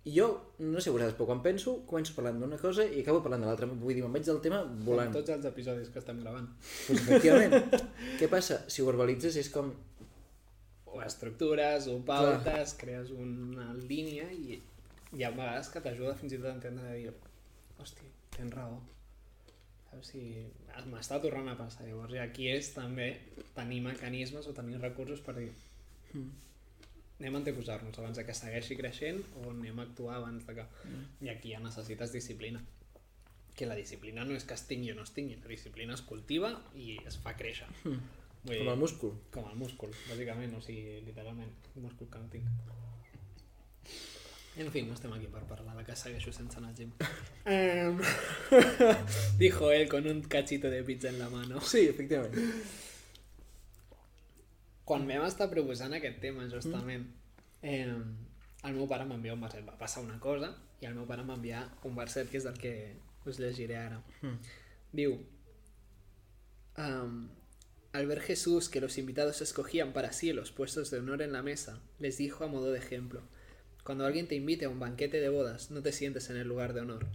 I 0.05 0.11
jo, 0.13 0.25
no 0.61 0.81
sé 0.83 0.91
vosaltres, 0.93 1.15
però 1.17 1.25
quan 1.31 1.39
penso, 1.41 1.79
començo 1.89 2.13
parlant 2.13 2.37
d'una 2.39 2.59
cosa 2.61 2.83
i 2.85 2.99
acabo 3.01 3.23
parlant 3.25 3.41
de 3.41 3.47
l'altra. 3.49 3.65
Vull 3.65 3.95
dir, 3.97 4.03
me'n 4.05 4.13
vaig 4.13 4.27
del 4.27 4.37
tema 4.43 4.59
Com 4.61 4.83
volant. 4.91 5.11
tots 5.15 5.31
els 5.33 5.45
episodis 5.49 5.89
que 5.89 5.97
estem 5.97 6.19
gravant. 6.21 6.45
Pues, 6.61 6.99
efectivament. 7.01 7.55
Què 8.19 8.29
passa? 8.29 8.59
Si 8.69 8.83
ho 8.83 8.89
verbalitzes 8.91 9.39
és 9.41 9.49
com... 9.49 9.71
Ho 10.85 11.01
estructures, 11.03 11.87
ho 11.91 11.97
pautes, 12.07 12.75
crees 12.79 13.09
una 13.11 13.71
línia 13.79 14.29
i 14.31 14.59
hi 15.15 15.23
ha 15.25 15.31
vegades 15.33 15.67
que 15.73 15.81
t'ajuda 15.83 16.13
fins 16.21 16.35
i 16.37 16.37
tot 16.37 16.51
a 16.51 16.53
entendre 16.55 16.85
de 16.91 16.99
dir 17.01 17.11
hosti, 17.81 18.05
tens 18.37 18.53
raó. 18.55 18.77
Saps? 19.89 20.13
Si 20.13 20.21
m'està 20.93 21.17
tornant 21.23 21.49
a 21.51 21.57
passar. 21.59 21.89
Llavors, 21.89 22.13
aquí 22.21 22.47
és 22.53 22.69
també 22.77 23.09
tenir 23.57 23.81
mecanismes 23.89 24.47
o 24.47 24.53
tenir 24.53 24.77
recursos 24.85 25.19
per 25.25 25.35
dir 25.41 25.49
Mm. 26.15 26.29
Anem 27.19 27.35
a 27.35 27.39
anteposar-nos 27.39 27.97
abans 27.99 28.17
de 28.17 28.25
que 28.27 28.33
segueixi 28.35 28.75
creixent 28.75 29.21
o 29.41 29.49
anem 29.51 29.79
a 29.79 29.83
actuar 29.87 30.17
abans 30.17 30.45
de 30.47 30.55
que... 30.57 30.65
Mm. 30.89 31.05
I 31.25 31.29
aquí 31.31 31.53
ja 31.53 31.61
necessites 31.63 32.11
disciplina. 32.11 32.63
Que 33.55 33.65
la 33.65 33.75
disciplina 33.75 34.25
no 34.27 34.35
és 34.35 34.43
que 34.43 34.53
es 34.53 34.65
tingui 34.67 34.91
o 34.91 34.95
no 34.95 35.03
es 35.07 35.13
tingui, 35.15 35.37
la 35.39 35.47
disciplina 35.47 35.95
es 35.95 36.01
cultiva 36.03 36.51
i 36.75 36.97
es 37.07 37.17
fa 37.23 37.35
créixer. 37.39 37.67
Vull 37.83 37.99
Mm. 38.45 38.59
Com 38.61 38.67
el 38.69 38.77
múscul. 38.77 39.13
com 39.33 39.47
el 39.49 39.55
múscul, 39.57 39.93
bàsicament, 40.09 40.51
o 40.53 40.59
sigui, 40.61 40.99
literalment, 41.01 41.49
un 41.75 41.87
múscul 41.87 42.11
que 42.11 42.19
no 42.19 42.27
tinc. 42.29 42.45
En 44.57 44.69
fi, 44.71 44.83
no 44.87 44.93
estem 44.93 45.11
aquí 45.11 45.25
per 45.27 45.41
parlar 45.49 45.73
de 45.75 45.83
que 45.83 45.95
segueixo 45.97 46.31
sense 46.31 46.57
anar 46.59 46.69
al 46.69 46.75
gym. 46.77 46.91
Em, 47.45 47.97
Dijo 49.39 49.71
él 49.71 49.89
con 49.89 50.07
un 50.07 50.21
cachito 50.21 50.69
de 50.69 50.83
pizza 50.83 51.09
en 51.09 51.19
la 51.19 51.29
mano. 51.29 51.59
Sí, 51.59 51.87
efectivament. 51.87 52.35
Quan 54.85 55.07
vam 55.09 55.25
estar 55.25 55.49
proposant 55.49 55.95
aquest 55.97 56.19
tema, 56.21 56.45
justament, 56.51 57.07
eh, 57.61 57.93
el 58.65 58.75
meu 58.77 58.87
pare 58.89 59.05
m'envia 59.09 59.33
un 59.33 59.41
verset. 59.41 59.65
Va 59.65 59.77
passar 59.79 60.03
una 60.05 60.19
cosa 60.21 60.51
i 60.81 60.89
el 60.89 60.93
meu 60.97 61.07
pare 61.09 61.25
m'envia 61.25 61.63
un 61.89 61.95
verset 61.97 62.29
que 62.29 62.37
és 62.41 62.45
el 62.45 62.59
que 62.61 62.75
us 63.25 63.39
llegiré 63.41 63.79
ara. 63.81 64.01
Mm. 64.21 64.53
Diu, 64.95 65.17
am, 66.81 67.17
al 67.93 68.07
ver 68.07 68.19
Jesús 68.21 68.69
que 68.69 68.81
los 68.81 68.97
invitados 68.97 69.41
escogían 69.41 69.93
para 69.93 70.13
sí 70.13 70.33
los 70.33 70.51
puestos 70.51 70.91
de 70.91 70.99
honor 70.99 71.21
en 71.21 71.31
la 71.31 71.41
mesa, 71.41 71.79
les 71.99 72.17
dijo 72.17 72.43
a 72.43 72.47
modo 72.47 72.71
de 72.71 72.79
ejemplo, 72.79 73.23
cuando 73.83 74.05
alguien 74.05 74.27
te 74.27 74.35
invite 74.35 74.65
a 74.65 74.69
un 74.69 74.79
banquete 74.79 75.19
de 75.19 75.29
bodas, 75.29 75.71
no 75.71 75.81
te 75.81 75.91
sientes 75.91 76.29
en 76.29 76.37
el 76.37 76.47
lugar 76.47 76.73
de 76.73 76.81
honor. 76.81 77.05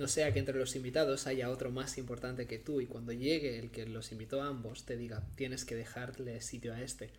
No 0.00 0.08
sea 0.08 0.32
que 0.32 0.38
entre 0.38 0.58
los 0.58 0.76
invitados 0.76 1.26
haya 1.26 1.50
otro 1.50 1.70
más 1.70 1.98
importante 1.98 2.46
que 2.46 2.58
tú 2.58 2.80
y 2.80 2.86
cuando 2.86 3.12
llegue 3.12 3.58
el 3.58 3.70
que 3.70 3.84
los 3.84 4.12
invitó 4.12 4.40
a 4.40 4.46
ambos 4.46 4.86
te 4.86 4.96
diga, 4.96 5.22
tienes 5.34 5.66
que 5.66 5.74
dejarle 5.74 6.40
sitio 6.40 6.72
a 6.72 6.80
este, 6.80 7.10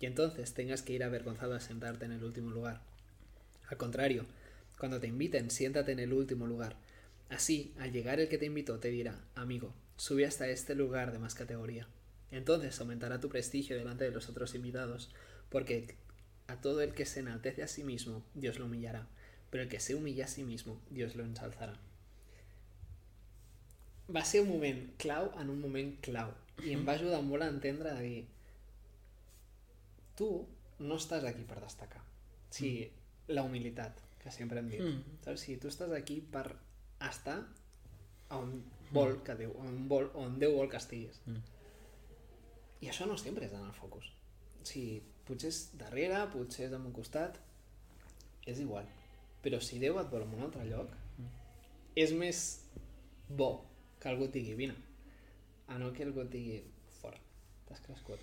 y 0.00 0.06
entonces 0.06 0.52
tengas 0.52 0.82
que 0.82 0.94
ir 0.94 1.04
avergonzado 1.04 1.54
a 1.54 1.60
sentarte 1.60 2.06
en 2.06 2.10
el 2.10 2.24
último 2.24 2.50
lugar. 2.50 2.82
Al 3.68 3.76
contrario, 3.76 4.26
cuando 4.80 4.98
te 4.98 5.06
inviten, 5.06 5.48
siéntate 5.48 5.92
en 5.92 6.00
el 6.00 6.12
último 6.12 6.48
lugar. 6.48 6.76
Así, 7.28 7.72
al 7.78 7.92
llegar 7.92 8.18
el 8.18 8.28
que 8.28 8.38
te 8.38 8.46
invitó, 8.46 8.80
te 8.80 8.88
dirá, 8.88 9.16
amigo, 9.36 9.72
sube 9.96 10.26
hasta 10.26 10.48
este 10.48 10.74
lugar 10.74 11.12
de 11.12 11.20
más 11.20 11.36
categoría. 11.36 11.86
Entonces 12.32 12.80
aumentará 12.80 13.20
tu 13.20 13.28
prestigio 13.28 13.76
delante 13.76 14.02
de 14.02 14.10
los 14.10 14.28
otros 14.28 14.56
invitados, 14.56 15.14
porque 15.50 15.94
a 16.48 16.60
todo 16.60 16.80
el 16.80 16.94
que 16.94 17.06
se 17.06 17.20
enaltece 17.20 17.62
a 17.62 17.68
sí 17.68 17.84
mismo, 17.84 18.26
Dios 18.34 18.58
lo 18.58 18.64
humillará, 18.64 19.06
pero 19.50 19.62
el 19.62 19.68
que 19.68 19.78
se 19.78 19.94
humilla 19.94 20.24
a 20.24 20.28
sí 20.28 20.42
mismo, 20.42 20.82
Dios 20.90 21.14
lo 21.14 21.22
ensalzará. 21.22 21.78
Va 24.12 24.24
ser 24.28 24.42
un 24.44 24.50
moment 24.52 24.80
clau 25.00 25.30
en 25.40 25.50
un 25.50 25.60
moment 25.62 25.94
clau 26.04 26.32
i 26.62 26.74
em 26.74 26.84
va 26.86 26.94
ajudar 26.98 27.22
molt 27.24 27.42
a 27.42 27.50
entendre 27.50 27.94
de 27.96 28.02
dir 28.04 28.24
tu 30.18 30.28
no 30.84 30.98
estàs 31.00 31.24
aquí 31.26 31.44
per 31.48 31.60
destacar. 31.62 32.02
Sí, 32.54 32.70
la 33.28 33.42
humilitat, 33.42 33.98
que 34.22 34.30
sempre 34.30 34.60
hem 34.60 34.68
dit. 34.70 34.82
Mm. 34.82 35.18
Saps? 35.24 35.46
Si 35.46 35.56
tu 35.62 35.70
estàs 35.70 35.94
aquí 35.96 36.20
per 36.20 36.46
estar 37.08 37.40
on 38.34 38.54
vol 38.94 39.18
que 39.26 39.34
Déu, 39.38 39.54
on, 39.60 39.84
vol, 39.90 40.10
on 40.20 40.38
Déu 40.38 40.54
vol 40.58 40.70
que 40.70 40.78
estiguis. 40.80 41.20
Mm. 41.26 41.42
I 42.84 42.92
això 42.92 43.08
no 43.10 43.16
sempre 43.18 43.48
és 43.48 43.54
en 43.56 43.64
el 43.64 43.74
focus. 43.76 44.10
O 44.60 44.66
sigui, 44.68 45.00
potser 45.26 45.50
és 45.50 45.60
darrere, 45.80 46.20
potser 46.32 46.68
és 46.68 46.76
en 46.76 46.84
un 46.86 46.94
costat, 46.94 47.38
és 48.46 48.60
igual. 48.60 48.86
Però 49.44 49.60
si 49.62 49.80
Déu 49.82 49.98
et 50.00 50.10
vol 50.12 50.26
en 50.26 50.36
un 50.38 50.46
altre 50.46 50.66
lloc, 50.68 50.92
és 51.98 52.12
més 52.16 52.44
bo 53.28 53.52
que 54.04 54.10
algú 54.12 54.26
et 54.28 54.34
digui 54.36 54.54
vine, 54.58 54.74
a 55.72 55.78
no 55.80 55.88
que 55.96 56.04
algú 56.04 56.20
et 56.26 56.30
digui 56.34 56.58
fora, 57.00 57.16
t'has 57.64 57.80
crescut. 57.86 58.20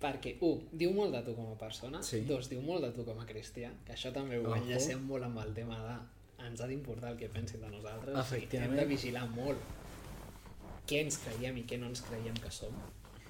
Perquè, 0.00 0.36
un, 0.46 0.62
diu 0.78 0.92
molt 0.96 1.10
de 1.12 1.24
tu 1.26 1.34
com 1.36 1.50
a 1.52 1.56
persona, 1.58 1.98
Sí. 2.06 2.20
dos, 2.28 2.46
diu 2.48 2.62
molt 2.62 2.86
de 2.86 2.92
tu 2.96 3.04
com 3.04 3.18
a 3.20 3.26
cristià, 3.26 3.72
que 3.84 3.92
això 3.98 4.12
també 4.14 4.38
ho 4.38 4.54
enllacem 4.54 5.02
molt 5.10 5.26
amb 5.26 5.42
el 5.42 5.50
tema 5.58 5.76
de 5.88 5.98
ens 6.46 6.60
ha 6.62 6.68
d'importar 6.70 7.10
el 7.12 7.18
que 7.18 7.28
pensin 7.28 7.60
de 7.60 7.68
nosaltres, 7.68 8.14
sigui, 8.14 8.20
hem 8.22 8.38
Efectivament. 8.38 8.78
de 8.80 8.86
vigilar 8.86 9.26
molt 9.34 9.58
què 10.88 11.02
ens 11.02 11.18
creiem 11.18 11.58
i 11.58 11.64
què 11.68 11.78
no 11.78 11.90
ens 11.90 12.00
creiem 12.06 12.34
que 12.40 12.50
som, 12.50 12.72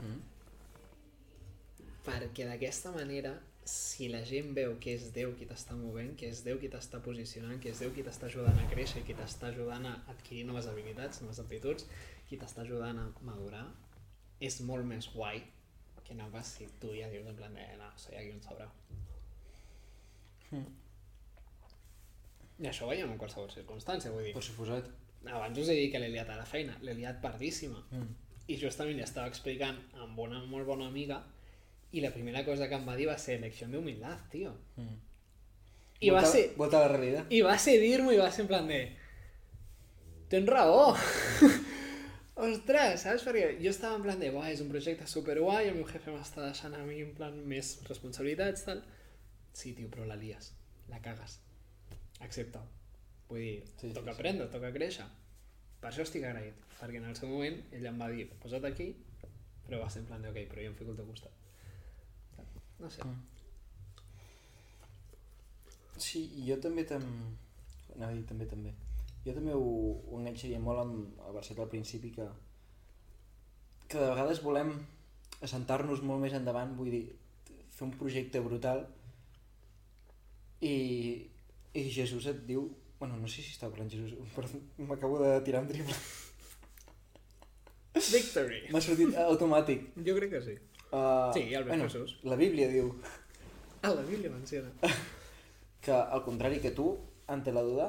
Mm. 0.01 0.21
perquè 2.07 2.47
d'aquesta 2.49 2.93
manera 2.95 3.35
si 3.71 4.09
la 4.11 4.21
gent 4.27 4.51
veu 4.57 4.75
que 4.83 4.97
és 4.97 5.11
Déu 5.15 5.33
qui 5.39 5.47
t'està 5.47 5.77
movent, 5.79 6.17
que 6.19 6.29
és 6.33 6.43
Déu 6.47 6.59
qui 6.59 6.71
t'està 6.73 7.01
posicionant, 7.05 7.61
que 7.63 7.71
és 7.71 7.83
Déu 7.83 7.93
qui 7.95 8.05
t'està 8.07 8.27
ajudant 8.27 8.59
a 8.59 8.67
créixer, 8.73 9.05
qui 9.07 9.15
t'està 9.15 9.51
ajudant 9.53 9.87
a 9.87 9.95
adquirir 10.13 10.45
noves 10.49 10.67
habilitats, 10.71 11.23
noves 11.23 11.41
aptituds, 11.43 11.87
qui 12.29 12.39
t'està 12.41 12.65
ajudant 12.67 12.99
a 12.99 13.07
madurar, 13.27 13.65
és 14.41 14.61
molt 14.67 14.89
més 14.89 15.09
guai 15.15 15.43
que 16.11 16.17
no 16.19 16.27
pas 16.33 16.47
si 16.57 16.67
tu 16.83 16.91
ja 16.97 17.09
dius 17.13 17.27
en 17.31 17.37
plan 17.39 17.55
de 17.55 17.65
no, 17.79 17.89
soy 17.97 18.17
aquí 18.19 18.33
un 18.35 18.43
sobrao. 18.43 18.71
Mm. 20.51 20.71
I 22.65 22.71
això 22.73 22.87
ho 22.87 22.91
veiem 22.91 23.13
en 23.13 23.21
qualsevol 23.21 23.53
circumstància, 23.53 24.11
vull 24.11 24.27
dir. 24.27 24.33
Per 24.35 24.43
suposat. 24.43 24.89
Abans 25.31 25.61
us 25.63 25.71
he 25.71 25.77
dit 25.77 25.93
que 25.93 26.01
l'he 26.03 26.11
liat 26.11 26.33
a 26.33 26.41
la 26.41 26.49
feina, 26.49 26.75
l'he 26.83 26.97
liat 26.99 27.21
pardíssima. 27.23 27.85
Mm. 27.95 28.09
I 28.51 28.57
justament 28.59 28.99
li 28.99 29.05
estava 29.07 29.31
explicant 29.31 29.79
amb 30.03 30.19
una 30.19 30.43
molt 30.51 30.67
bona 30.67 30.89
amiga 30.91 31.21
i 31.93 32.01
la 32.01 32.11
primera 32.15 32.45
cosa 32.47 32.69
que 32.69 32.75
em 32.79 32.85
va 32.87 32.97
dir 32.97 33.07
va 33.09 33.17
ser 33.19 33.41
lecció 33.43 33.67
de 33.69 33.79
humildad, 33.79 34.19
tio. 34.31 34.53
Mm. 34.77 34.99
I 36.01 36.11
va 36.11 36.21
Volta- 36.23 36.33
ser, 36.33 36.45
Volta 36.57 36.79
a 36.79 36.87
la 36.87 36.93
realitat. 36.97 37.33
i 37.33 37.41
va 37.43 37.57
ser 37.59 37.79
dir-m'ho 37.83 38.13
i 38.13 38.21
va 38.21 38.31
ser 38.33 38.43
en 38.47 38.49
plan 38.49 38.69
de... 38.71 38.79
Tens 40.31 40.49
raó! 40.49 40.95
Ostres, 42.41 43.03
saps? 43.03 43.25
Perquè 43.27 43.57
jo 43.61 43.69
estava 43.73 43.99
en 43.99 44.05
plan 44.07 44.21
de, 44.23 44.31
buah, 44.33 44.49
és 44.55 44.63
un 44.65 44.71
projecte 44.73 45.05
superguai, 45.11 45.67
el 45.69 45.75
meu 45.77 45.87
jefe 45.91 46.13
m'està 46.15 46.47
deixant 46.47 46.77
a 46.79 46.85
mi 46.87 47.03
en 47.05 47.11
plan 47.19 47.35
més 47.51 47.75
responsabilitats, 47.89 48.65
tal. 48.69 48.81
Sí, 49.53 49.75
tio, 49.77 49.91
però 49.93 50.07
la 50.09 50.17
lies, 50.17 50.53
la 50.89 51.03
cagues. 51.05 51.41
Accepta-ho. 52.25 52.65
Vull 53.29 53.43
dir, 53.43 53.59
Sí, 53.77 53.89
sí, 53.89 53.93
toca 53.93 54.13
sí. 54.15 54.17
aprendre, 54.17 54.47
toca 54.53 54.71
créixer. 54.73 55.05
Per 55.81 55.91
això 55.91 56.07
estic 56.07 56.25
agraït, 56.25 56.57
perquè 56.81 56.97
en 57.03 57.11
el 57.11 57.17
seu 57.19 57.29
moment 57.29 57.61
ell 57.77 57.87
em 57.91 58.01
va 58.01 58.09
dir, 58.13 58.27
posa't 58.41 58.65
aquí, 58.69 58.89
però 59.67 59.83
va 59.83 59.91
ser 59.93 60.03
en 60.03 60.09
plan 60.09 60.23
de, 60.25 60.31
ok, 60.33 60.41
però 60.51 60.65
jo 60.65 60.73
em 60.73 60.79
fico 60.81 60.95
al 60.95 60.99
teu 61.03 61.07
costat. 61.13 61.37
No 62.81 62.91
sé. 62.91 63.05
Mm. 63.05 63.19
Sí, 66.01 66.25
i 66.41 66.49
jo 66.49 66.57
també 66.65 66.87
tam... 66.89 67.05
A 68.01 68.13
dir 68.15 68.25
també, 68.25 68.47
també. 68.49 68.71
Jo 69.27 69.35
també 69.37 69.53
ho, 69.53 69.67
ho 70.09 70.21
enganxaria 70.21 70.61
molt 70.63 70.81
amb 70.81 71.27
el 71.27 71.35
verset 71.37 71.59
al 71.61 71.69
principi 71.69 72.15
que 72.15 72.29
que 73.91 73.99
de 73.99 74.07
vegades 74.13 74.41
volem 74.47 74.71
assentar-nos 75.43 76.05
molt 76.07 76.23
més 76.23 76.35
endavant, 76.39 76.77
vull 76.79 76.93
dir, 76.95 77.03
fer 77.75 77.87
un 77.89 77.95
projecte 77.99 78.43
brutal 78.45 78.85
i, 80.63 80.75
i 81.75 81.85
Jesús 81.91 82.29
et 82.31 82.45
diu 82.47 82.69
bueno, 83.01 83.17
no 83.17 83.29
sé 83.33 83.43
si 83.43 83.55
està 83.57 83.71
parlant 83.73 83.91
Jesús 83.91 84.13
m'acabo 84.91 85.19
de 85.23 85.33
tirar 85.47 85.65
un 85.65 85.71
triple 85.71 85.97
Victory! 88.13 88.61
m'ha 88.71 88.83
sortit 88.85 89.17
automàtic 89.25 89.89
Jo 90.07 90.15
crec 90.19 90.37
que 90.37 90.43
sí. 90.45 90.59
Uh, 90.93 91.33
Sí, 91.35 91.53
el 91.55 91.65
ve 91.65 91.79
Jesús. 91.79 92.19
la 92.23 92.37
Bíblia 92.37 92.69
diu 92.69 92.95
Ah, 93.83 93.95
la 93.95 94.03
Bíblia 94.03 94.31
menciona. 94.31 94.71
que 95.81 95.93
al 95.93 96.23
contrari 96.25 96.61
que 96.61 96.71
tu, 96.71 96.99
ante 97.27 97.53
la 97.53 97.63
duda, 97.63 97.87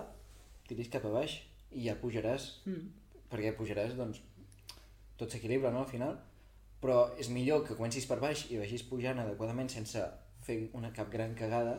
tiris 0.68 0.88
cap 0.90 1.04
a 1.06 1.10
baix 1.12 1.42
i 1.72 1.88
ja 1.90 1.98
pujaràs, 2.00 2.62
Mm. 2.66 2.88
perquè 3.32 3.52
pujaràs, 3.58 3.96
doncs, 3.98 4.22
tot 5.18 5.30
s'equilibra, 5.32 5.72
no?, 5.72 5.80
al 5.84 5.88
final, 5.92 6.18
però 6.82 7.12
és 7.20 7.30
millor 7.30 7.66
que 7.68 7.76
comencis 7.76 8.06
per 8.08 8.20
baix 8.20 8.46
i 8.52 8.58
vagis 8.58 8.84
pujant 8.88 9.20
adequadament 9.20 9.70
sense 9.70 10.02
fer 10.42 10.70
una 10.74 10.92
cap 10.94 11.12
gran 11.12 11.36
cagada 11.36 11.76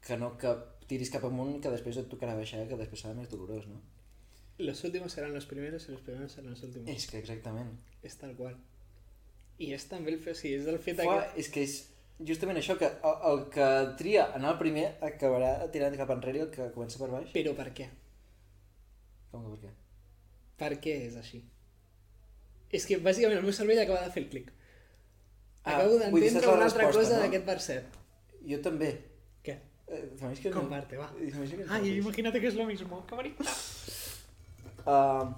que 0.00 0.16
no 0.16 0.36
que 0.38 0.54
tiris 0.88 1.10
cap 1.10 1.24
amunt 1.28 1.60
que 1.60 1.68
després 1.74 1.98
et 2.00 2.08
tocarà 2.08 2.34
baixar, 2.38 2.62
que 2.68 2.76
després 2.78 3.02
serà 3.04 3.14
més 3.14 3.28
dolorós, 3.28 3.66
no? 3.68 3.80
Los 4.58 4.82
últimos 4.84 5.12
serán 5.12 5.34
los 5.34 5.44
primeros 5.46 5.88
y 5.88 5.92
los 5.92 6.00
primeros 6.00 6.32
serán 6.32 6.50
los 6.50 6.62
últimos. 6.62 6.88
És 6.88 7.06
que 7.10 7.18
exactament. 7.18 7.74
És 8.02 8.16
tal 8.18 8.34
qual. 8.34 8.56
I 9.58 9.72
és 9.74 9.86
també 9.90 10.12
el 10.14 10.20
fet, 10.22 10.38
sí, 10.38 10.52
és 10.54 10.68
el 10.70 10.78
fet 10.82 11.00
Fa, 11.00 11.06
que... 11.08 11.40
és 11.42 11.48
que 11.54 11.64
és 11.66 11.76
justament 12.30 12.58
això, 12.58 12.76
que 12.78 12.88
el, 12.88 13.16
el 13.30 13.44
que 13.54 13.68
tria 13.98 14.28
anar 14.38 14.54
el 14.54 14.60
primer 14.62 14.86
acabarà 15.08 15.52
tirant 15.74 15.96
cap 15.98 16.10
enrere 16.14 16.44
el 16.46 16.52
que 16.54 16.70
comença 16.74 17.00
per 17.02 17.10
baix. 17.14 17.32
Però 17.34 17.54
per 17.58 17.68
què? 17.74 17.88
Com 19.32 19.44
que 19.44 19.54
per 19.54 19.60
què? 19.64 19.74
Per 20.58 20.70
què 20.84 20.94
és 21.08 21.18
així? 21.18 21.42
És 22.74 22.84
que, 22.86 22.98
bàsicament, 23.00 23.38
el 23.40 23.46
meu 23.46 23.54
cervell 23.56 23.80
acaba 23.82 24.04
de 24.04 24.14
fer 24.14 24.24
el 24.24 24.30
clic. 24.32 24.50
Ah, 25.62 25.76
Acabo 25.76 25.98
saps 25.98 26.12
d'entendre 26.12 26.54
una 26.54 26.66
altra 26.68 26.88
cosa 26.92 27.16
no? 27.16 27.20
d'aquest 27.22 27.46
verset. 27.48 27.98
Jo 28.48 28.58
també. 28.64 28.90
Què? 29.44 29.56
Eh, 29.88 30.04
que... 30.42 30.52
Comparte, 30.54 30.98
va. 31.00 31.08
T'imagines 31.16 31.64
que... 31.64 31.68
Ai, 31.74 31.94
imagínate 31.96 32.42
que 32.42 32.50
és 32.50 32.58
lo 32.58 32.66
mismo. 32.68 33.02
Que 33.08 33.18
bonic. 33.18 33.40
Uh, 34.84 35.28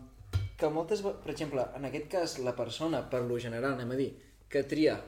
que 0.60 0.70
moltes, 0.72 1.02
per 1.02 1.32
exemple, 1.32 1.64
en 1.76 1.88
aquest 1.88 2.06
cas, 2.12 2.36
la 2.44 2.54
persona, 2.56 3.02
per 3.10 3.22
lo 3.26 3.38
general, 3.42 3.74
anem 3.74 3.94
a 3.94 3.98
dir, 3.98 4.10
que 4.52 4.62
tria 4.68 4.98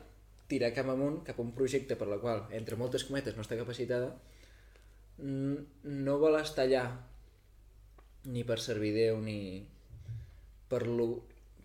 tirar 0.50 0.72
cap 0.76 0.88
amunt, 0.92 1.22
cap 1.26 1.38
a 1.38 1.44
un 1.44 1.52
projecte 1.56 1.96
per 1.96 2.08
la 2.10 2.18
qual, 2.22 2.46
entre 2.56 2.78
moltes 2.80 3.04
cometes, 3.08 3.36
no 3.36 3.44
està 3.44 3.58
capacitada, 3.60 4.12
no 5.22 6.18
vol 6.18 6.38
estar 6.40 6.66
allà 6.66 6.86
ni 8.32 8.44
per 8.48 8.58
servir 8.62 8.92
Déu, 8.96 9.20
ni 9.20 9.38
per 10.70 10.86
lo, 10.86 11.08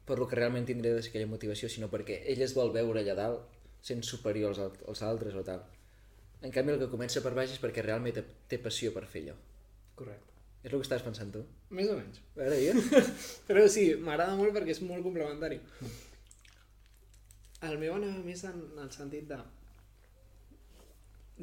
per 0.05 0.17
lo 0.19 0.27
que 0.27 0.39
realment 0.39 0.67
tindria 0.67 0.95
de 0.95 1.03
aquella 1.03 1.29
motivació, 1.29 1.69
sinó 1.69 1.89
perquè 1.91 2.21
ell 2.33 2.43
es 2.43 2.55
vol 2.57 2.73
veure 2.75 3.03
allà 3.03 3.17
dalt 3.17 3.57
sent 3.87 4.03
superior 4.03 4.55
als, 4.55 4.81
als 4.87 5.03
altres 5.05 5.35
o 5.37 5.43
tal. 5.47 5.63
En 6.41 6.53
canvi, 6.53 6.75
el 6.75 6.81
que 6.81 6.91
comença 6.91 7.23
per 7.25 7.33
baix 7.37 7.53
és 7.55 7.61
perquè 7.61 7.85
realment 7.85 8.17
té, 8.17 8.25
té 8.49 8.59
passió 8.61 8.93
per 8.93 9.07
fer 9.09 9.25
allò. 9.25 9.37
Correcte. 9.97 10.36
És 10.63 10.71
el 10.73 10.79
que 10.79 10.85
estàs 10.85 11.05
pensant 11.05 11.31
tu? 11.33 11.43
Més 11.77 11.89
o 11.91 11.95
menys. 11.99 12.19
A 12.35 12.39
veure, 12.41 12.57
digues. 12.59 13.17
Però 13.47 13.63
sí, 13.71 13.85
m'agrada 14.03 14.35
molt 14.39 14.55
perquè 14.55 14.73
és 14.73 14.81
molt 14.83 15.05
complementari. 15.05 15.59
El 17.67 17.77
meu 17.81 17.95
anava 17.95 18.21
més 18.25 18.43
en 18.49 18.59
el 18.83 18.91
sentit 18.93 19.29
de... 19.29 19.37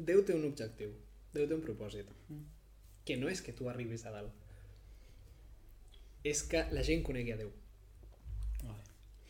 Déu 0.09 0.21
té 0.27 0.35
un 0.35 0.45
objectiu, 0.47 0.91
Déu 1.35 1.47
té 1.47 1.55
un 1.55 1.63
propòsit. 1.63 2.11
Que 3.07 3.17
no 3.19 3.31
és 3.31 3.41
que 3.43 3.55
tu 3.55 3.69
arribis 3.71 4.05
a 4.05 4.13
dalt. 4.15 4.31
És 6.25 6.41
que 6.51 6.63
la 6.75 6.83
gent 6.87 7.03
conegui 7.07 7.33
a 7.35 7.39
Déu. 7.39 7.51
Vale. 8.61 8.79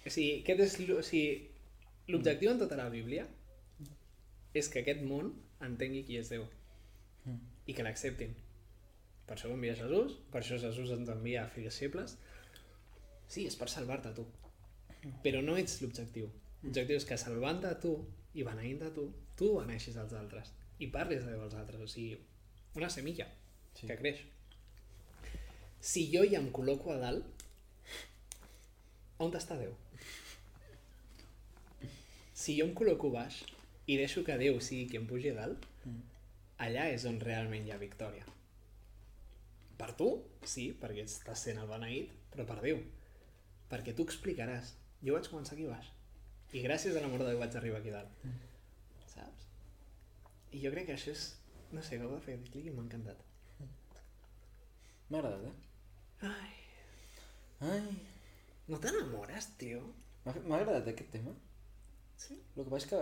O 0.05 0.13
sigui, 0.13 0.41
aquest 0.41 0.65
és 0.65 0.77
o 0.93 1.01
sigui, 1.05 1.49
l'objectiu 2.13 2.51
en 2.51 2.61
tota 2.61 2.77
la 2.79 2.89
Bíblia 2.93 3.25
és 4.55 4.69
que 4.71 4.81
aquest 4.81 5.01
món 5.03 5.33
entengui 5.65 6.05
qui 6.07 6.19
és 6.21 6.29
Déu 6.31 6.45
i 7.65 7.73
que 7.73 7.83
l'acceptin. 7.85 8.35
Per 9.25 9.35
això 9.35 9.49
va 9.49 9.57
enviar 9.57 9.77
Jesús, 9.79 10.17
per 10.31 10.41
això 10.41 10.57
Jesús 10.61 10.91
ens 10.93 11.09
envia 11.09 11.43
a 11.43 11.51
fills 11.53 11.79
febles. 11.81 12.17
Sí, 13.27 13.45
és 13.49 13.55
per 13.57 13.69
salvar-te 13.71 14.11
tu. 14.17 14.25
Però 15.23 15.41
no 15.41 15.55
ets 15.57 15.79
l'objectiu. 15.81 16.29
L'objectiu 16.63 16.97
és 16.97 17.07
que 17.09 17.17
salvant-te 17.17 17.71
tu 17.81 17.95
i 18.35 18.45
beneint 18.45 18.83
tu, 18.93 19.07
tu 19.37 19.51
beneixis 19.59 19.97
als 19.97 20.13
altres 20.17 20.51
i 20.79 20.89
parlis 20.91 21.23
de 21.23 21.33
Déu 21.33 21.41
als 21.45 21.55
altres. 21.57 21.81
O 21.81 21.87
sigui, 21.87 22.19
una 22.75 22.89
semilla 22.89 23.27
Sí. 23.75 23.87
que 23.87 23.97
creix. 23.99 24.21
Si 25.81 26.05
jo 26.11 26.23
ja 26.23 26.39
em 26.39 26.51
col·loco 26.51 26.93
a 26.93 26.99
dalt, 27.01 27.43
on 29.19 29.33
està 29.35 29.57
Déu? 29.59 29.73
Si 32.33 32.55
jo 32.57 32.65
em 32.67 32.73
col·loco 32.75 33.11
baix 33.11 33.41
i 33.87 33.97
deixo 33.97 34.23
que 34.23 34.37
Déu 34.39 34.59
sigui 34.61 34.87
qui 34.89 34.97
em 35.01 35.07
pugi 35.07 35.33
a 35.33 35.39
dalt, 35.41 35.67
allà 36.57 36.87
és 36.93 37.05
on 37.05 37.19
realment 37.19 37.67
hi 37.67 37.71
ha 37.75 37.77
victòria. 37.81 38.25
Per 39.79 39.91
tu, 39.99 40.09
sí, 40.47 40.69
perquè 40.79 41.03
estàs 41.03 41.45
sent 41.47 41.59
el 41.61 41.69
beneït, 41.69 42.13
però 42.33 42.45
per 42.47 42.59
Déu. 42.63 42.81
Perquè 43.71 43.95
tu 43.97 44.05
explicaràs. 44.07 44.75
Jo 45.03 45.17
vaig 45.17 45.29
començar 45.31 45.55
aquí 45.57 45.67
baix. 45.69 45.91
I 46.55 46.61
gràcies 46.63 46.95
a 46.95 47.03
l'amor 47.03 47.23
de 47.23 47.31
Déu 47.31 47.41
vaig 47.41 47.57
arribar 47.59 47.81
aquí 47.81 47.93
dalt. 47.93 48.27
Saps? 49.11 49.49
I 50.55 50.63
jo 50.63 50.71
crec 50.75 50.89
que 50.91 50.97
això 50.97 51.11
és... 51.15 51.27
No 51.73 51.81
sé, 51.83 51.97
acabo 51.97 52.15
de 52.15 52.23
fer 52.23 52.37
clic 52.51 52.69
i 52.69 52.73
m'ha 52.73 52.85
encantat. 52.85 53.23
M'ha 55.09 55.19
agradat, 55.19 55.49
eh? 55.49 56.29
Ai, 56.29 56.53
Ai, 57.65 57.83
no 58.67 58.79
t'enamores, 58.81 59.51
tio? 59.59 59.81
m'ha 60.25 60.57
agradat 60.57 60.87
aquest 60.89 61.11
tema. 61.13 61.33
Sí? 62.17 62.37
El 62.55 62.63
que 62.63 62.71
passa 62.71 62.85
és 62.85 62.89
que 62.89 63.01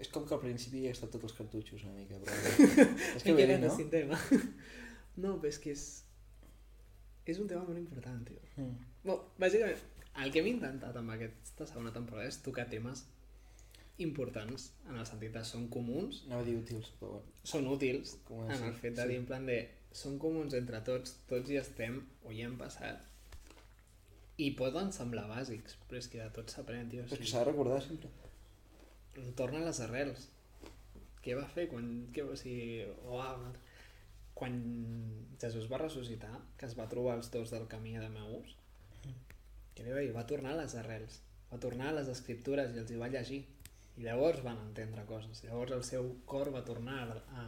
és 0.00 0.10
com 0.12 0.24
que 0.26 0.34
al 0.36 0.40
principi 0.42 0.86
he 0.86 0.92
estat 0.94 1.12
tots 1.12 1.28
els 1.28 1.34
cartutxos 1.36 1.84
una 1.84 1.94
mica, 1.98 2.18
però... 2.22 2.32
és 3.18 3.26
que 3.26 3.34
bé, 3.36 3.46
no? 3.60 3.74
sin 3.76 3.90
tema. 3.92 4.20
No, 5.14 5.36
però 5.38 5.46
és 5.46 5.60
que 5.62 5.70
és... 5.70 5.82
És 7.26 7.38
un 7.40 7.48
tema 7.48 7.64
molt 7.64 7.80
important, 7.80 8.20
tio. 8.28 8.40
Mm. 8.56 8.74
Bé, 9.04 9.16
bàsicament, 9.40 9.84
el 10.22 10.32
que 10.32 10.42
hem 10.42 10.50
intentat 10.52 10.96
amb 11.00 11.14
aquesta 11.14 11.66
segona 11.66 11.92
temporada 11.94 12.28
és 12.30 12.40
tocar 12.44 12.66
temes 12.70 13.06
importants, 14.04 14.72
en 14.88 14.98
el 14.98 15.06
sentit 15.06 15.32
de 15.36 15.44
són 15.46 15.68
comuns, 15.72 16.24
a 16.34 16.42
dir 16.46 16.56
útils, 16.58 16.90
però 16.98 17.14
bueno. 17.16 17.32
són 17.46 17.68
útils, 17.70 18.16
Com 18.26 18.44
en 18.50 18.68
el 18.68 18.74
fet 18.74 18.96
de 18.98 19.02
sí. 19.04 19.08
dir 19.12 19.18
en 19.22 19.26
plan 19.30 19.46
de 19.46 19.58
són 19.94 20.18
comuns 20.18 20.54
entre 20.58 20.80
tots, 20.86 21.16
tots 21.30 21.50
hi 21.50 21.60
estem 21.60 22.00
o 22.26 22.32
hi 22.34 22.42
hem 22.42 22.56
passat 22.58 23.04
i 24.42 24.50
poden 24.58 24.90
semblar 24.90 25.28
bàsics, 25.30 25.76
però 25.86 26.00
és 26.00 26.08
que 26.10 26.18
de 26.18 26.30
tot 26.34 26.50
s'aprèn, 26.50 26.88
tio. 26.90 27.04
o 27.04 27.06
És 27.06 27.20
que 27.20 27.28
s'ha 27.30 27.44
de 27.44 27.50
recordar 27.52 27.80
sempre. 27.84 28.10
torna 29.38 29.60
a 29.60 29.68
les 29.68 29.78
arrels. 29.80 30.28
Què 31.22 31.36
va 31.38 31.46
fer 31.46 31.68
quan... 31.70 31.84
Què, 32.12 32.24
o 32.26 32.34
sigui, 32.36 32.82
ah, 33.14 33.38
quan 34.34 34.56
Jesús 35.40 35.68
va 35.70 35.78
ressuscitar, 35.78 36.32
que 36.58 36.66
es 36.66 36.76
va 36.78 36.88
trobar 36.90 37.16
els 37.18 37.30
dos 37.30 37.52
del 37.54 37.66
camí 37.70 37.96
de 37.98 38.08
Meus, 38.10 38.56
què 39.74 39.82
li 39.86 39.94
va 39.94 40.02
dir? 40.02 40.12
Va 40.14 40.26
tornar 40.26 40.54
a 40.54 40.60
les 40.62 40.74
arrels, 40.78 41.20
va 41.50 41.58
tornar 41.62 41.90
a 41.90 41.96
les 41.98 42.08
escriptures 42.12 42.74
i 42.74 42.80
els 42.82 42.90
hi 42.90 42.98
va 43.00 43.10
llegir. 43.12 43.44
I 43.94 44.02
llavors 44.08 44.40
van 44.42 44.58
entendre 44.58 45.04
coses. 45.06 45.44
Llavors 45.46 45.70
el 45.76 45.84
seu 45.86 46.08
cor 46.26 46.50
va 46.54 46.64
tornar 46.66 46.96
a, 47.04 47.18
a, 47.38 47.44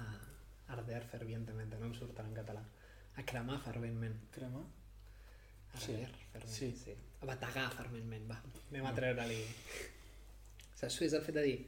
a 0.00 0.04
arder 0.76 1.02
fervientemente, 1.10 1.76
no 1.76 1.90
em 1.90 1.96
surt 1.98 2.20
en 2.22 2.32
català, 2.36 2.62
a 3.16 3.24
cremar 3.28 3.58
ferventment. 3.66 4.16
Crema? 4.32 4.62
Sí. 5.76 5.92
Arder 5.92 6.08
ferventment, 6.32 6.54
Sí. 6.56 6.70
sí. 6.84 6.96
A 7.20 7.28
bategar 7.28 7.66
ferventment, 7.76 8.24
va. 8.30 8.40
Anem 8.70 8.88
a 8.88 8.94
treure-li... 8.96 9.42
Saps? 10.74 11.00
És 11.06 11.12
el 11.16 11.22
fet 11.24 11.36
de 11.36 11.44
dir, 11.50 11.58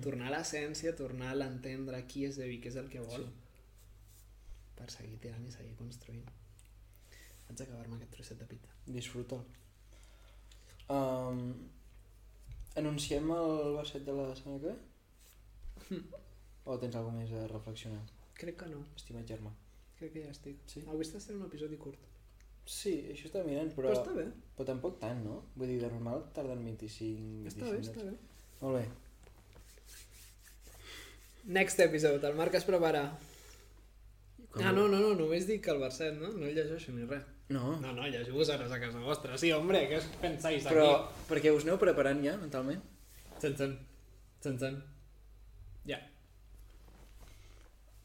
tornar 0.00 0.30
a 0.30 0.34
l'essència, 0.36 0.94
tornar 0.96 1.32
a 1.32 1.38
l'entendre 1.38 2.00
qui 2.08 2.24
és 2.28 2.38
Déu 2.40 2.50
i 2.54 2.60
què 2.62 2.70
és 2.72 2.78
el 2.80 2.88
que 2.92 3.02
vol, 3.04 3.26
per 4.78 4.88
seguir 4.90 5.18
tirant 5.20 5.44
i 5.46 5.52
seguir 5.52 5.74
construint. 5.76 6.24
Vaig 7.48 7.60
acabar-me 7.66 7.98
aquest 7.98 8.14
trosset 8.16 8.40
de 8.40 8.48
pita. 8.54 8.72
Disfruta'l. 8.86 9.42
Um, 10.92 11.42
anunciem 12.76 13.30
el 13.36 13.76
verset 13.76 14.04
de 14.08 14.16
la 14.16 14.32
setmana 14.36 14.60
que 14.60 14.72
ve? 14.72 16.00
O 16.62 16.76
tens 16.78 16.94
alguna 16.94 17.18
més 17.18 17.32
a 17.34 17.48
reflexionar, 17.50 18.04
Crec 18.38 18.56
que 18.60 18.68
no, 18.70 18.84
estimat 18.94 19.26
germà? 19.26 19.50
crec 20.02 20.12
que 20.16 20.24
ja 20.24 20.32
estic. 20.34 20.58
Sí? 20.70 20.82
Avui 20.90 21.04
estàs 21.06 21.28
fent 21.28 21.38
un 21.38 21.46
episodi 21.46 21.78
curt. 21.78 22.08
Sí, 22.66 22.92
això 23.12 23.28
està 23.28 23.42
mirant, 23.46 23.70
però, 23.74 23.90
Però, 23.90 24.00
està 24.00 24.14
bé, 24.14 24.24
però 24.56 24.66
tampoc 24.66 24.98
tant, 25.02 25.22
no? 25.26 25.40
Vull 25.58 25.70
dir, 25.72 25.78
de 25.82 25.90
normal 25.90 26.24
tarden 26.34 26.62
25... 26.66 27.46
està 27.50 27.70
bé, 27.70 27.80
està 27.82 28.06
bé. 28.06 28.14
Molt 28.60 28.78
bé. 28.78 28.84
Next 31.44 31.78
episode, 31.80 32.24
el 32.28 32.34
Marc 32.38 32.54
es 32.54 32.64
prepara. 32.64 33.18
Com- 34.52 34.62
Ah, 34.66 34.72
no, 34.72 34.86
no, 34.88 34.98
no, 35.00 35.14
només 35.16 35.46
dic 35.48 35.66
el 35.72 35.78
verset, 35.80 36.14
no? 36.20 36.28
No 36.36 36.46
el 36.46 36.54
llegeixo 36.54 36.92
ni 36.92 37.04
res. 37.08 37.22
No, 37.48 37.76
No, 37.80 37.92
no, 37.92 38.06
llegiu 38.08 38.34
vosaltres 38.34 38.70
a 38.72 38.78
casa 38.80 38.98
vostra. 39.00 39.36
Sí, 39.38 39.50
hombre, 39.52 39.88
què 39.88 39.98
us 39.98 40.06
pensáis 40.20 40.64
però 40.64 40.86
aquí? 41.06 41.24
perquè 41.28 41.52
us 41.54 41.64
aneu 41.64 41.78
preparant 41.80 42.22
ja, 42.24 42.36
mentalment? 42.36 42.80
Txan, 43.40 43.54
txan. 43.56 43.74
Txan, 44.40 44.58
txan. 44.58 44.78
Ja. 45.88 45.98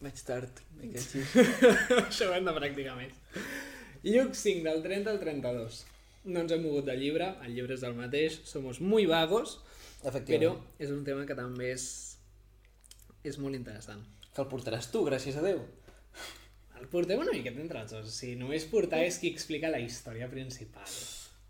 Vaig 0.02 0.23
tard, 0.23 0.60
me 0.78 0.91
catxis. 0.93 1.32
Això 2.08 2.30
ho 2.30 2.34
hem 2.38 2.45
de 2.45 2.54
practicar 2.54 2.95
més. 2.97 3.13
Lluc 4.04 4.36
5, 4.38 4.63
del 4.67 4.84
30 4.84 5.10
al 5.15 5.19
32. 5.19 5.86
No 6.28 6.41
ens 6.43 6.52
hem 6.52 6.62
mogut 6.63 6.86
del 6.86 7.00
llibre, 7.00 7.32
el 7.45 7.56
llibre 7.56 7.73
és 7.76 7.84
el 7.88 7.95
mateix, 7.97 8.41
somos 8.45 8.80
muy 8.82 9.06
vagos, 9.10 9.60
però 10.04 10.54
és 10.80 10.91
un 10.91 11.04
tema 11.08 11.26
que 11.26 11.36
també 11.36 11.71
és, 11.73 12.07
és 13.29 13.39
molt 13.41 13.57
interessant. 13.57 14.03
Que 14.33 14.43
el 14.43 14.49
portaràs 14.51 14.89
tu, 14.93 15.03
gràcies 15.07 15.37
a 15.39 15.43
Déu. 15.45 15.61
El 16.77 16.89
portem 16.91 17.19
una 17.19 17.33
miqueta 17.33 17.61
entre 17.63 17.81
els 17.81 17.93
dos. 17.95 18.09
O 18.09 18.13
sigui, 18.13 18.35
només 18.39 18.67
portar 18.69 18.99
és 19.05 19.17
qui 19.21 19.31
explica 19.33 19.71
la 19.73 19.79
història 19.81 20.29
principal. 20.29 20.91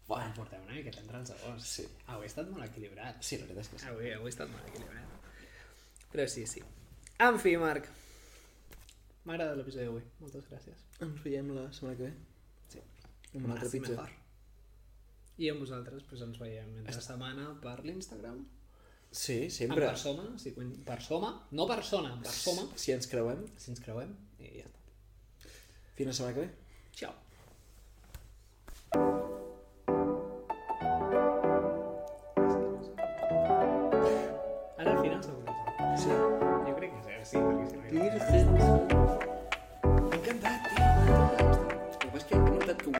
Bueno. 0.07 0.29
El 0.29 0.35
portem 0.37 0.63
una 0.63 0.77
miqueta 0.77 1.01
entre 1.03 1.19
els 1.19 1.33
dos. 1.33 1.67
Sí. 1.67 1.87
Avui 2.13 2.27
he 2.27 2.31
estat 2.31 2.49
molt 2.53 2.63
equilibrat. 2.67 3.19
Sí, 3.19 3.39
la 3.41 3.49
veritat 3.49 3.65
és 3.65 3.71
que 3.73 3.81
sí. 3.81 3.89
Avui, 3.91 4.11
avui 4.15 4.31
he 4.31 4.35
estat 4.35 4.51
molt 4.53 4.69
equilibrat. 4.71 5.31
Però 6.13 6.27
sí, 6.31 6.45
sí. 6.47 6.63
En 7.27 7.39
fi, 7.43 7.57
Marc. 7.59 7.89
M'ha 9.25 9.35
agradat 9.35 9.59
l'episodi 9.59 9.83
d'avui. 9.89 10.05
Moltes 10.21 10.47
gràcies. 10.47 10.85
Ens 11.03 11.19
veiem 11.25 11.51
la 11.57 11.65
setmana 11.75 11.97
que 11.99 12.07
ve. 12.07 12.13
Sí. 12.71 12.83
Amb 13.33 13.41
una 13.43 13.57
altra 13.57 13.71
pizza. 13.73 13.97
mejor. 13.97 14.15
I 15.37 15.49
amb 15.51 15.61
vosaltres 15.61 16.05
pues, 16.09 16.23
ens 16.25 16.39
veiem 16.39 16.71
entre 16.79 17.01
setmana 17.03 17.49
per 17.61 17.81
l'Instagram. 17.83 18.45
Sí, 19.11 19.43
En 19.43 19.51
sempre. 19.51 19.85
persona, 19.85 20.37
si, 20.37 20.51
quan- 20.53 20.83
persona, 20.85 21.31
no 21.51 21.65
persona, 21.67 22.13
en 22.13 22.21
persona, 22.21 22.67
Si 22.75 22.91
ens 22.91 23.07
creuem, 23.07 23.45
si 23.57 23.71
ens 23.71 23.79
creuem, 23.79 24.15
i 24.39 24.59
ja 24.59 24.65
està. 24.67 25.51
fins 25.95 26.07
la 26.07 26.13
setmana 26.13 26.35
que 26.35 26.41
ve. 26.41 26.49
Ciao. 26.93 27.13